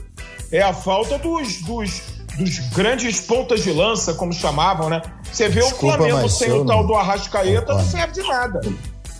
[0.53, 2.03] É a falta dos, dos,
[2.39, 5.03] dos grandes pontas de lança, como chamavam, né?
[5.33, 8.61] Você vê Desculpa, o Flamengo sem o tal não- do Arrascaeta, não serve de nada.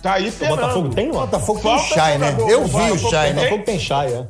[0.01, 0.45] Tá aí O.
[0.47, 1.13] Botafogo tem, O.
[1.13, 2.35] Botafogo tem o Falta Chay, né?
[2.47, 3.41] Eu o vi o Chay, né?
[3.41, 4.27] Botafogo tem Chay, é.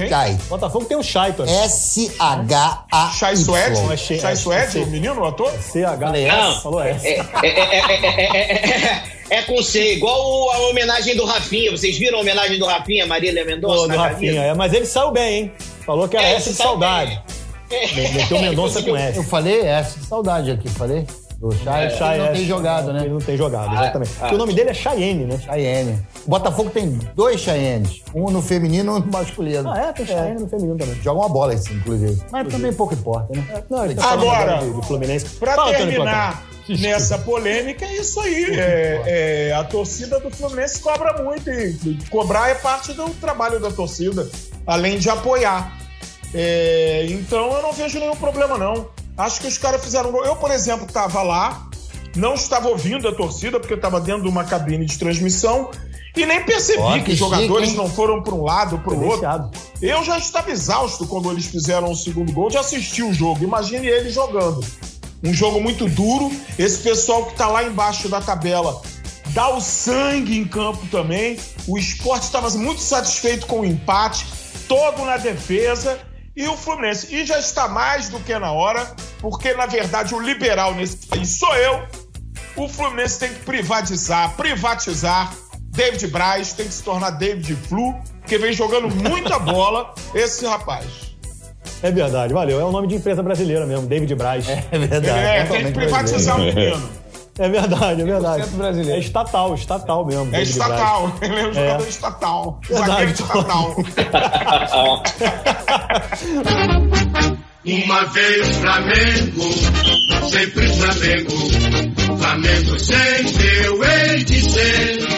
[0.00, 0.08] Quem?
[0.08, 0.38] Chay.
[0.48, 1.34] Botafogo tem o Chay.
[1.46, 3.10] S-H-A.
[3.12, 3.80] Chay Suede?
[3.80, 5.50] Não, é Chay- é- Suede, é- o menino, o ator?
[5.60, 5.98] CH.
[6.00, 6.60] Falei Não.
[6.60, 6.82] Falou.
[6.82, 11.70] É, é, é, é, é, é, é com C, igual a homenagem do Rafinha.
[11.70, 13.82] Vocês viram a homenagem do Rafinha, Marília Mendonça?
[13.82, 14.54] Do na Rafinha, é.
[14.54, 15.52] Mas ele saiu bem, hein?
[15.86, 17.20] Falou que era É, essa de saudade.
[18.14, 19.16] Meteu o Mendonça com S.
[19.16, 21.06] Eu falei essa de saudade aqui, falei.
[21.38, 23.00] Do Chay, É, Chay não é, tem jogado, né?
[23.00, 24.10] Ele não tem jogado, exatamente.
[24.16, 24.20] ah.
[24.20, 25.40] Porque o nome dele é Cheyenne, né?
[25.42, 25.98] Chayenne.
[26.26, 28.02] O Botafogo tem dois Chayennes.
[28.14, 29.70] Um no feminino e um no masculino.
[29.70, 29.92] Ah, é?
[29.92, 30.94] Tem Cheyenne no feminino também.
[31.02, 32.20] Joga uma bola assim, inclusive.
[32.30, 33.64] Mas também pouco importa, né?
[33.68, 35.26] Não, ele tá falando Agora, agora do, do Fluminense.
[35.36, 36.46] Pra Fala, terminar
[36.78, 38.44] nessa polêmica, é isso aí.
[38.58, 39.02] É,
[39.48, 44.28] é, a torcida do Fluminense cobra muito e cobrar é parte do trabalho da torcida,
[44.66, 45.78] além de apoiar.
[46.32, 48.88] É, então eu não vejo nenhum problema, não.
[49.16, 50.24] Acho que os caras fizeram.
[50.24, 51.68] Eu, por exemplo, estava lá,
[52.16, 55.70] não estava ouvindo a torcida, porque eu estava dentro de uma cabine de transmissão.
[56.16, 58.94] E nem percebi que, que os jogadores chique, não foram para um lado ou para
[58.94, 59.50] o outro.
[59.80, 63.44] Eu já estava exausto quando eles fizeram o segundo gol de assistir o jogo.
[63.44, 64.64] Imagine ele jogando.
[65.22, 66.30] Um jogo muito duro.
[66.58, 68.80] Esse pessoal que está lá embaixo da tabela
[69.28, 71.38] dá o sangue em campo também.
[71.66, 74.26] O esporte estava muito satisfeito com o empate,
[74.66, 76.00] todo na defesa.
[76.34, 77.14] E o Fluminense.
[77.14, 81.38] E já está mais do que na hora, porque na verdade o liberal nesse país
[81.38, 81.84] sou eu.
[82.56, 85.32] O Fluminense tem que privatizar, privatizar.
[85.80, 90.84] David Braz tem que se tornar David Flu, porque vem jogando muita bola esse rapaz.
[91.82, 92.60] É verdade, valeu.
[92.60, 94.46] É o nome de empresa brasileira mesmo, David Braz.
[94.46, 95.08] É, É verdade.
[95.18, 96.90] É, tem que privatizar o menino.
[97.48, 98.42] verdade, é verdade.
[98.42, 98.96] 100% brasileiro.
[98.96, 100.22] É estatal, estatal mesmo.
[100.34, 100.70] É David Braz.
[100.70, 101.12] estatal.
[101.22, 101.88] Ele é um jogador É.
[101.88, 102.60] estatal.
[102.70, 103.76] Zagueiro estatal.
[107.64, 109.52] Uma vez Flamengo,
[110.30, 112.18] sempre Flamengo.
[112.18, 115.09] Flamengo sempre eu hei de ser.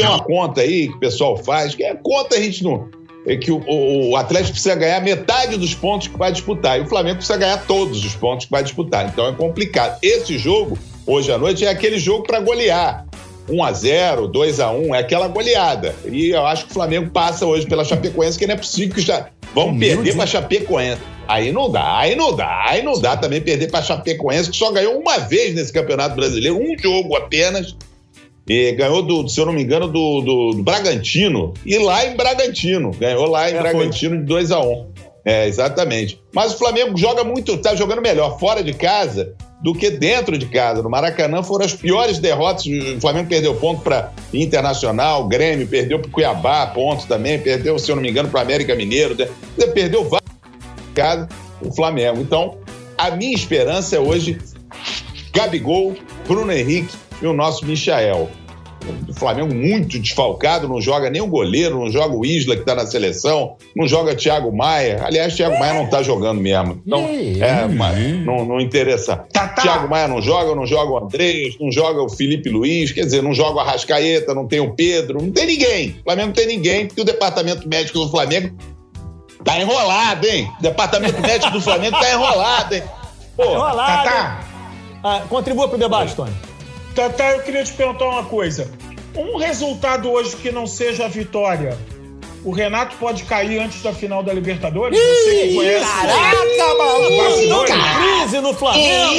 [0.00, 2.88] Tem uma conta aí que o pessoal faz, que é conta a gente não.
[3.26, 6.78] É que o, o- o Atlético precisa ganhar metade dos pontos que vai disputar.
[6.78, 9.06] E o Flamengo precisa ganhar todos os pontos que vai disputar.
[9.06, 9.98] Então é complicado.
[10.02, 13.04] Esse jogo, hoje à noite, é aquele jogo para golear.
[13.50, 15.94] 1x0, 2x1, é aquela goleada.
[16.06, 19.00] E eu acho que o Flamengo passa hoje pela Chapecoense, que não é possível que
[19.00, 21.00] já vão Humilde, perder pra Chapecoense.
[21.26, 24.70] Aí não dá, aí não dá, aí não dá também perder pra Chapecoense, que só
[24.72, 27.76] ganhou uma vez nesse Campeonato Brasileiro, um jogo apenas.
[28.48, 31.52] E ganhou, do, se eu não me engano, do, do- do Bragantino.
[31.66, 32.90] E lá em Bragantino.
[32.92, 34.86] Ganhou lá em É, Bragantino de 2 a 1
[35.24, 36.18] É, exatamente.
[36.34, 40.46] Mas o Flamengo joga muito, tá jogando melhor fora de casa do que dentro de
[40.46, 40.82] casa.
[40.82, 42.64] No Maracanã foram as piores derrotas.
[42.64, 47.96] O Flamengo perdeu ponto para Internacional, Grêmio, perdeu para Cuiabá, ponto também, perdeu, se eu
[47.96, 49.14] não me engano, para América Mineiro.
[49.16, 49.26] né?
[49.74, 50.30] Perdeu vários
[50.94, 51.28] casa
[51.60, 52.20] o Flamengo.
[52.20, 52.56] Então,
[52.96, 54.38] a minha esperança é hoje
[55.34, 55.94] Gabigol,
[56.26, 58.28] Bruno Henrique e o nosso Michael.
[59.08, 62.76] O Flamengo muito desfalcado, não joga nem o goleiro, não joga o Isla que está
[62.76, 65.02] na seleção, não joga Thiago Maia.
[65.04, 66.80] Aliás, Thiago Maia não está jogando mesmo.
[66.86, 69.16] Então, é, mas não, não interessa.
[69.32, 69.62] Tá, tá.
[69.62, 73.20] Thiago Maia não joga, não joga o Andrés, não joga o Felipe Luiz, quer dizer,
[73.22, 75.96] não joga o Arrascaeta, não tem o Pedro, não tem ninguém.
[76.00, 78.56] O Flamengo não tem ninguém, porque o departamento médico do Flamengo
[79.44, 80.48] tá enrolado, hein?
[80.60, 82.82] O departamento médico do Flamengo tá enrolado, hein?
[83.36, 84.04] Pô, Enrolado.
[84.08, 84.40] Tatá,
[85.02, 86.32] Ah, contribua pro debate, Tony.
[86.98, 88.68] Tatá, eu queria te perguntar uma coisa.
[89.14, 91.78] Um resultado hoje que não seja a vitória.
[92.44, 94.98] O Renato pode cair antes da final da Libertadores?
[94.98, 95.86] Você que conhece.
[95.86, 97.64] Caraca, maluco!
[98.24, 99.14] Crise no Flamengo.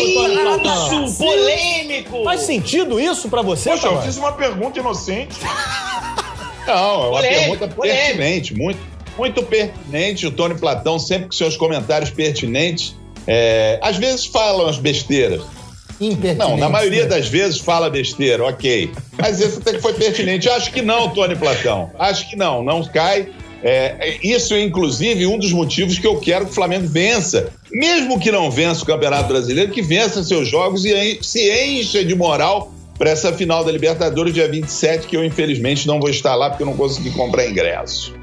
[1.05, 2.23] Isso, polêmico!
[2.25, 5.37] Faz sentido isso pra você, Poxa, eu fiz uma pergunta inocente.
[6.67, 8.05] Não, é uma Polêmico, pergunta polêmico.
[8.05, 8.79] pertinente, muito,
[9.17, 10.27] muito pertinente.
[10.27, 12.93] O Tony Platão, sempre com seus comentários pertinentes,
[13.25, 15.58] é, às vezes fala umas besteiras.
[15.99, 16.37] Impertinente.
[16.37, 18.91] Não, na maioria das vezes fala besteira, ok.
[19.17, 20.47] Mas esse até que foi pertinente.
[20.49, 21.91] Acho que não, Tony Platão.
[21.99, 23.29] Acho que não, não cai.
[23.61, 27.51] É, isso é, inclusive, um dos motivos que eu quero que o Flamengo vença.
[27.71, 32.15] Mesmo que não vença o Campeonato Brasileiro, que vença seus jogos e se encha de
[32.15, 36.49] moral para essa final da Libertadores, dia 27, que eu, infelizmente, não vou estar lá
[36.49, 38.13] porque eu não consegui comprar ingresso.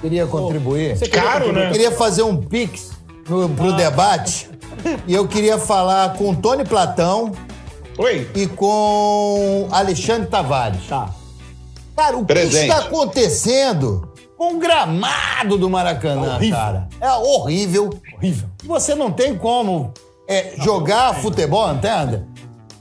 [0.00, 0.96] Queria contribuir.
[0.96, 1.64] Você queria Caro, contribuir?
[1.66, 1.72] né?
[1.72, 2.99] queria fazer um pix
[3.30, 4.50] no, pro debate
[5.06, 7.32] e eu queria falar com o Tony Platão
[7.96, 8.28] Oi.
[8.34, 10.86] e com Alexandre Tavares.
[10.88, 11.10] Tá.
[11.96, 12.66] Cara, o Presente.
[12.66, 16.58] que está acontecendo com o gramado do Maracanã, Horrível.
[16.58, 16.88] cara?
[17.00, 17.90] É horrível.
[18.16, 18.48] Horrível.
[18.64, 19.92] Você não tem como
[20.26, 22.24] é, jogar futebol, entende?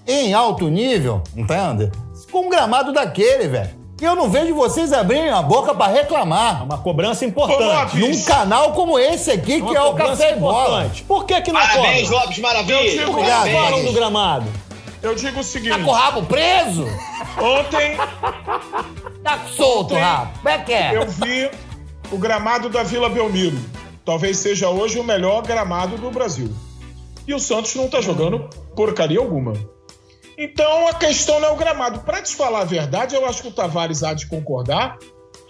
[0.08, 1.92] Em alto nível, entende?
[2.32, 3.79] Com um gramado daquele, velho.
[4.02, 6.64] E eu não vejo vocês abrirem a boca pra reclamar.
[6.64, 8.00] Uma cobrança Ô, importante.
[8.00, 10.68] Lopes, Num canal como esse aqui, que Uma é o cobrança Café e Bola.
[10.78, 11.04] importante.
[11.04, 12.24] Por que que não Parabéns, cobra?
[12.24, 12.74] Lopes Maravilha.
[12.78, 14.46] Eu digo- Obrigado, Falam do gramado.
[15.02, 16.86] Eu digo o seguinte: Tá com o rabo preso?
[17.42, 17.98] ontem
[19.24, 20.32] Tá solto, Ontem rabo.
[20.38, 20.98] Como é que é?
[20.98, 21.50] eu vi
[22.12, 23.58] o gramado da Vila Belmiro.
[24.06, 26.50] Talvez seja hoje o melhor gramado do Brasil.
[27.28, 29.54] E o Santos não tá jogando porcaria alguma.
[30.42, 32.00] Então a questão não é o gramado.
[32.00, 34.98] Para te falar a verdade, eu acho que o Tavares há de concordar.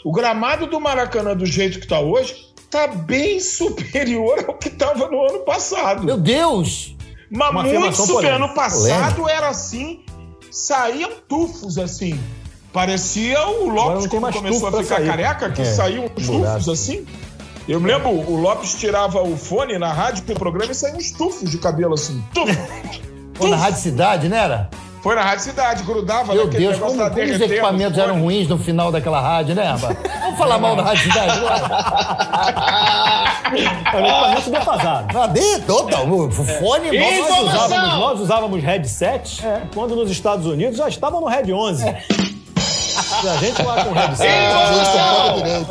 [0.04, 2.36] O gramado do Maracanã, do jeito que tá hoje,
[2.72, 6.04] tá bem superior ao que tava no ano passado.
[6.04, 6.96] Meu Deus!
[7.30, 8.22] Mas Uma muito afirmação super.
[8.22, 8.44] polêmica.
[8.44, 10.04] Ano passado era assim,
[10.50, 12.20] saíam tufos assim.
[12.74, 17.06] Parecia o Lopes quando começou a ficar careca, que É, saíam uns tufos assim.
[17.68, 21.12] Eu me lembro, o Lopes tirava o fone na rádio pro programa e saíam uns
[21.12, 22.24] tufos de cabelo assim.
[23.40, 24.70] Pô, na Rádio Cidade, né, era?
[25.02, 28.48] Foi na Rádio Cidade, grudava Meu naquele Deus, como, como os equipamentos o eram ruins
[28.50, 29.98] no final daquela rádio, né, rapaz?
[30.22, 31.60] Vamos falar mal da Rádio Cidade agora?
[33.50, 35.08] É um equipamento defasado.
[35.12, 35.58] Cadê?
[35.66, 36.96] Total, o fone.
[37.00, 37.66] Nós Informação!
[37.66, 39.42] usávamos, nós usávamos headset
[39.74, 41.84] quando nos Estados Unidos já estavam no Red 11.
[41.84, 44.30] E a gente lá com headset.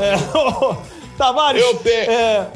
[0.00, 0.18] É,
[1.16, 2.46] Tavares, Eu tenho- é,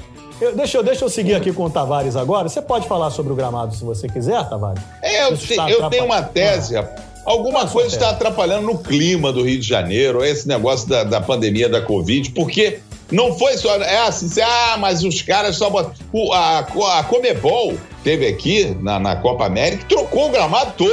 [0.43, 2.49] eu- deixa, eu, deixa eu seguir aqui com o Tavares agora.
[2.49, 4.82] Você pode falar sobre o gramado se você quiser, Tavares?
[5.03, 7.01] É, eu, te- está eu tenho uma tese, rapaz.
[7.24, 11.68] Alguma coisa está atrapalhando no clima do Rio de Janeiro, esse negócio da, da pandemia
[11.68, 12.80] da Covid, porque
[13.12, 13.76] não foi só.
[13.76, 15.93] É assim, ah, mas os caras só botam.
[16.12, 16.59] o- A,
[16.99, 20.93] a Comebol teve aqui na, na Copa América e trocou o gramado todo.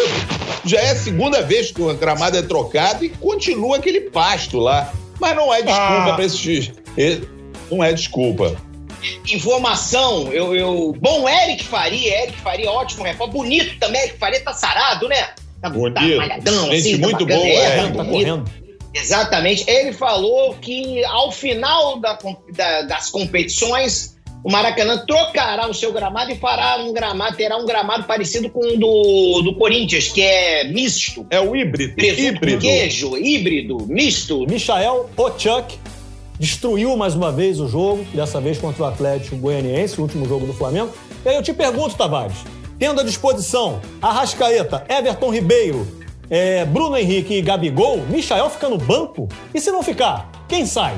[0.66, 4.92] Já é a segunda vez que o gramado é trocado e continua aquele pasto lá.
[5.20, 6.14] Mas não é desculpa Ah.
[6.14, 6.72] para esses.
[7.72, 8.56] Não é desculpa.
[9.32, 10.94] Informação, eu, eu.
[11.00, 13.36] Bom, Eric Faria, Eric Faria, ótimo repórter.
[13.36, 15.16] Bonito também, Eric Faria tá sarado, né?
[15.18, 16.18] Tá, tá Bonito.
[16.18, 17.40] malhadão, Gente assim, tá muito bacana.
[17.42, 17.76] boa, é, é.
[17.78, 18.52] tá Tá correndo.
[18.94, 19.70] Exatamente.
[19.70, 22.18] Ele falou que ao final da
[22.56, 27.66] da- das competições, o Maracanã trocará o seu gramado e fará um gramado, terá um
[27.66, 31.26] gramado parecido com o do, do Corinthians, que é misto.
[31.30, 31.94] É o híbrido.
[31.96, 32.62] Presunto híbrido.
[32.62, 34.46] queijo, híbrido, misto.
[34.48, 35.78] Michael Ochuk
[36.40, 40.46] destruiu mais uma vez o jogo, dessa vez contra o Atlético Goianiense, o último jogo
[40.48, 40.90] do Flamengo.
[41.26, 42.38] E aí eu te pergunto, Tavares,
[42.80, 45.86] tendo à disposição Arrascaeta, Everton Ribeiro,
[46.30, 49.28] é, Bruno Henrique e Gabigol, Michael fica no banco?
[49.54, 50.96] E se não ficar, quem sai?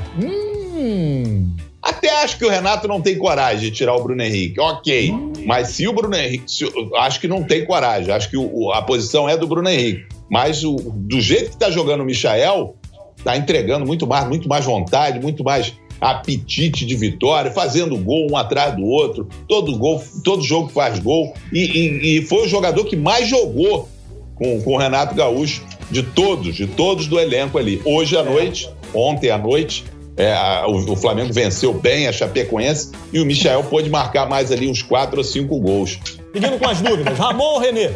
[1.82, 4.60] Até acho que o Renato não tem coragem de tirar o Bruno Henrique.
[4.60, 5.12] Ok.
[5.44, 6.44] Mas se o Bruno Henrique.
[6.46, 8.12] se- acho que não tem coragem.
[8.14, 10.06] Acho que o- a posição é do Bruno Henrique.
[10.30, 12.76] Mas o- do jeito que tá jogando o Michael,
[13.24, 18.36] tá entregando muito mais, muito mais vontade, muito mais apetite de vitória, fazendo gol um
[18.36, 19.28] atrás do outro.
[19.48, 21.32] Todo gol, todo jogo faz gol.
[21.52, 23.88] E, e- e foi o jogador que mais jogou
[24.34, 27.80] com, com o Renato Gaúcho, de todos, de todos do elenco ali.
[27.84, 29.84] Hoje à noite, ontem à noite,
[30.16, 34.50] é, a- o, o Flamengo venceu bem a Chapecoense e o Michael pôde marcar mais
[34.50, 36.00] ali uns quatro ou cinco gols.
[36.32, 37.90] Seguindo com as dúvidas, Ramon ou Renê?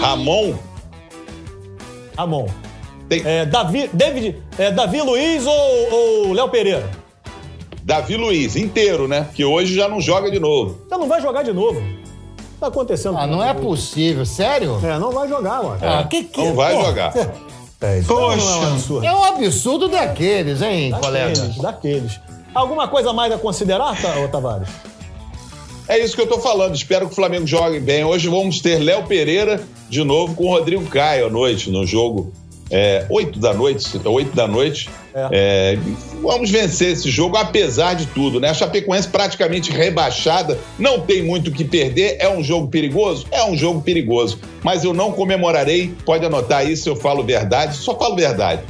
[0.00, 0.54] Ramon,
[2.16, 2.46] Ramon.
[3.08, 6.88] Tem- É, Davi, David, é, Davi Luiz ou, ou Léo Pereira?
[7.82, 9.28] Davi Luiz, inteiro, né?
[9.34, 10.78] Que hoje já não joga de novo.
[10.88, 11.82] Você não vai jogar de novo.
[12.58, 13.18] Tá acontecendo.
[13.18, 14.80] Ah, não é possível, sério?
[14.82, 15.78] É, não vai jogar, mano.
[15.82, 16.40] Ah, que que...
[16.42, 17.12] Não vai Pô, jogar.
[17.82, 19.06] É, é um Poxa, absurdo.
[19.06, 21.34] é um absurdo daqueles, hein, colega?
[21.34, 22.20] Daqueles, daqueles.
[22.54, 24.68] Alguma coisa mais a considerar, tá, Tavares?
[25.86, 26.74] É isso que eu tô falando.
[26.74, 28.04] Espero que o Flamengo jogue bem.
[28.04, 32.32] Hoje vamos ter Léo Pereira de novo com o Rodrigo Caio à noite no jogo
[32.70, 34.88] é, 8 da noite, 8 da noite.
[35.30, 35.78] É,
[36.22, 38.48] vamos vencer esse jogo, apesar de tudo, né?
[38.48, 42.16] A Chapecoense praticamente rebaixada, não tem muito o que perder.
[42.18, 43.26] É um jogo perigoso?
[43.30, 44.38] É um jogo perigoso.
[44.62, 48.62] Mas eu não comemorarei, pode anotar isso, eu falo verdade, só falo verdade.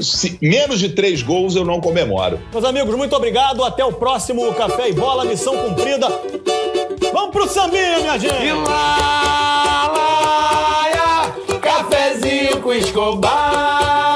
[0.00, 2.38] Se menos de três gols eu não comemoro.
[2.52, 3.64] Meus amigos, muito obrigado.
[3.64, 6.08] Até o próximo Café e Bola, missão cumprida.
[7.12, 8.46] Vamos pro sambinha, minha gente!
[8.46, 9.72] Himalaia,
[11.60, 14.11] cafezinho com escobar.